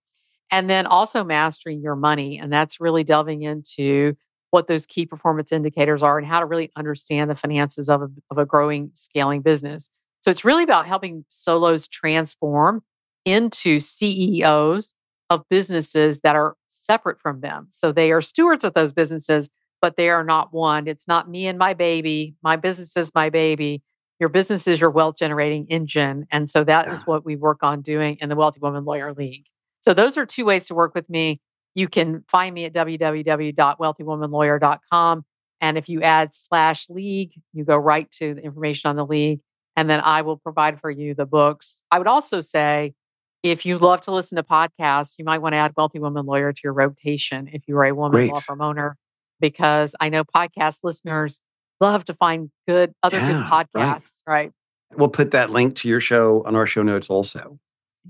And 0.51 0.69
then 0.69 0.87
also 0.87 1.25
mastering 1.25 1.81
your 1.81 1.97
money. 1.97 2.39
And 2.39 2.53
that's 2.53 2.81
really 2.81 3.05
delving 3.05 3.43
into 3.43 4.17
what 4.51 4.67
those 4.67 4.87
key 4.87 5.05
performance 5.05 5.53
indicators 5.53 6.03
are 6.03 6.19
and 6.19 6.27
how 6.27 6.41
to 6.41 6.47
really 6.47 6.71
understand 6.75 7.31
the 7.31 7.35
finances 7.35 7.89
of 7.91 8.03
a, 8.03 8.09
of 8.31 8.39
a 8.39 8.47
growing, 8.47 8.91
scaling 8.95 9.43
business. 9.43 9.91
So 10.21 10.31
it's 10.31 10.45
really 10.45 10.65
about 10.65 10.87
helping 10.87 11.25
solos 11.29 11.87
transform 11.87 12.83
into 13.25 13.79
CEOs 13.79 14.95
of 15.31 15.45
businesses 15.51 16.21
that 16.21 16.37
are 16.37 16.57
separate 16.69 17.21
from 17.21 17.41
them. 17.41 17.67
So 17.71 17.93
they 17.93 18.13
are 18.13 18.23
stewards 18.23 18.65
of 18.65 18.75
those 18.75 18.93
businesses, 18.93 19.51
but 19.81 19.97
they 19.97 20.09
are 20.09 20.25
not 20.25 20.53
one. 20.53 20.89
It's 20.89 21.07
not 21.07 21.29
me 21.29 21.47
and 21.47 21.59
my 21.59 21.75
baby. 21.75 22.35
My 22.43 22.57
business 22.57 22.97
is 22.97 23.13
my 23.15 23.31
baby. 23.31 23.83
Your 24.21 24.29
business 24.29 24.67
is 24.67 24.81
your 24.81 24.91
wealth 24.91 25.15
generating 25.17 25.67
engine. 25.69 26.27
And 26.31 26.51
so 26.51 26.65
that 26.65 26.87
yeah. 26.87 26.95
is 26.95 27.07
what 27.07 27.25
we 27.25 27.37
work 27.37 27.63
on 27.63 27.83
doing 27.83 28.17
in 28.21 28.29
the 28.29 28.37
Wealthy 28.37 28.61
Woman 28.61 28.85
Lawyer 28.85 29.13
League. 29.13 29.47
So 29.81 29.95
those 29.95 30.19
are 30.19 30.27
two 30.27 30.45
ways 30.45 30.67
to 30.67 30.75
work 30.75 30.93
with 30.95 31.09
me. 31.09 31.41
You 31.75 31.89
can 31.89 32.25
find 32.29 32.55
me 32.55 32.65
at 32.65 32.73
www.wealthywomanlawyer.com. 32.73 35.25
And 35.61 35.79
if 35.79 35.89
you 35.89 36.03
add 36.03 36.35
slash 36.35 36.89
league, 36.89 37.33
you 37.53 37.65
go 37.65 37.77
right 37.77 38.11
to 38.13 38.35
the 38.35 38.43
information 38.43 38.91
on 38.91 38.97
the 38.97 39.07
league. 39.07 39.41
And 39.77 39.89
then 39.89 40.01
I 40.01 40.23
will 40.23 40.37
provide 40.37 40.81
for 40.81 40.91
you 40.91 41.15
the 41.15 41.27
books. 41.27 41.83
I 41.91 41.99
would 41.99 42.09
also 42.09 42.41
say 42.41 42.95
if 43.43 43.65
you 43.65 43.79
love 43.79 44.01
to 44.03 44.13
listen 44.13 44.37
to 44.37 44.43
podcasts, 44.43 45.15
you 45.19 45.25
might 45.25 45.39
want 45.39 45.53
to 45.53 45.59
add 45.59 45.73
Wealthy 45.77 45.99
Woman 45.99 46.27
Lawyer 46.27 46.53
to 46.53 46.61
your 46.65 46.73
rotation 46.73 47.49
if 47.53 47.63
you 47.69 47.77
are 47.77 47.85
a 47.85 47.95
woman 47.95 48.13
Great. 48.13 48.33
law 48.33 48.41
firm 48.41 48.61
owner, 48.61 48.97
because 49.41 49.95
I 50.01 50.09
know 50.09 50.25
podcast 50.25 50.79
listeners 50.83 51.41
love 51.81 52.05
to 52.07 52.15
find 52.15 52.51
good 52.67 52.93
other 53.03 53.19
yeah, 53.19 53.29
good 53.29 53.45
podcasts, 53.45 54.21
right. 54.27 54.35
right. 54.35 54.53
We'll 54.97 55.09
put 55.09 55.31
that 55.33 55.51
link 55.51 55.77
to 55.77 55.89
your 55.89 56.01
show 56.01 56.43
on 56.45 56.57
our 56.57 56.67
show 56.67 56.83
notes 56.83 57.09
also. 57.09 57.59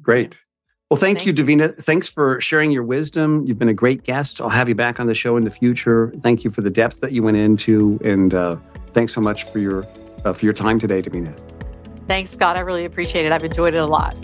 Great. 0.01 0.41
Well, 0.91 0.97
thank, 0.97 1.19
thank 1.19 1.27
you, 1.27 1.35
Davina. 1.35 1.75
Thanks 1.75 2.09
for 2.09 2.41
sharing 2.41 2.71
your 2.71 2.83
wisdom. 2.83 3.45
You've 3.45 3.59
been 3.59 3.69
a 3.69 3.75
great 3.75 4.05
guest. 4.05 4.41
I'll 4.41 4.49
have 4.49 4.71
you 4.71 4.75
back 4.75 4.99
on 4.99 5.07
the 5.07 5.15
show 5.15 5.37
in 5.37 5.45
the 5.45 5.51
future. 5.51 6.13
Thank 6.21 6.45
you 6.45 6.51
for 6.51 6.63
the 6.63 6.71
depth 6.71 7.01
that 7.01 7.13
you 7.13 7.23
went 7.23 7.37
into, 7.37 8.01
and 8.03 8.33
uh, 8.33 8.57
thanks 8.93 9.13
so 9.13 9.21
much 9.21 9.45
for 9.45 9.59
your 9.59 9.87
uh, 10.25 10.33
for 10.33 10.47
your 10.47 10.55
time 10.55 10.79
today, 10.79 11.03
Davina. 11.03 11.37
Thanks, 12.07 12.31
Scott. 12.31 12.57
I 12.57 12.61
really 12.61 12.87
appreciate 12.87 13.27
it. 13.27 13.33
I've 13.33 13.45
enjoyed 13.45 13.75
it 13.75 13.81
a 13.81 13.87
lot. 13.87 14.17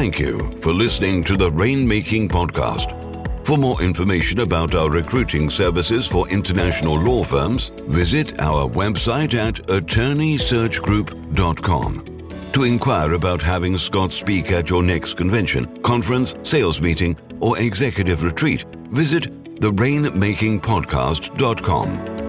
Thank 0.00 0.18
you 0.18 0.56
for 0.62 0.72
listening 0.72 1.22
to 1.24 1.36
the 1.36 1.50
Rainmaking 1.50 2.30
Podcast. 2.30 3.46
For 3.46 3.58
more 3.58 3.82
information 3.82 4.40
about 4.40 4.74
our 4.74 4.88
recruiting 4.88 5.50
services 5.50 6.06
for 6.06 6.26
international 6.30 6.98
law 6.98 7.22
firms, 7.22 7.68
visit 7.86 8.40
our 8.40 8.66
website 8.66 9.34
at 9.34 9.56
attorneysearchgroup.com. 9.66 12.52
To 12.52 12.62
inquire 12.62 13.12
about 13.12 13.42
having 13.42 13.76
Scott 13.76 14.12
speak 14.12 14.52
at 14.52 14.70
your 14.70 14.82
next 14.82 15.18
convention, 15.18 15.82
conference, 15.82 16.34
sales 16.44 16.80
meeting, 16.80 17.14
or 17.40 17.58
executive 17.58 18.22
retreat, 18.22 18.64
visit 18.88 19.24
therainmakingpodcast.com. 19.60 22.19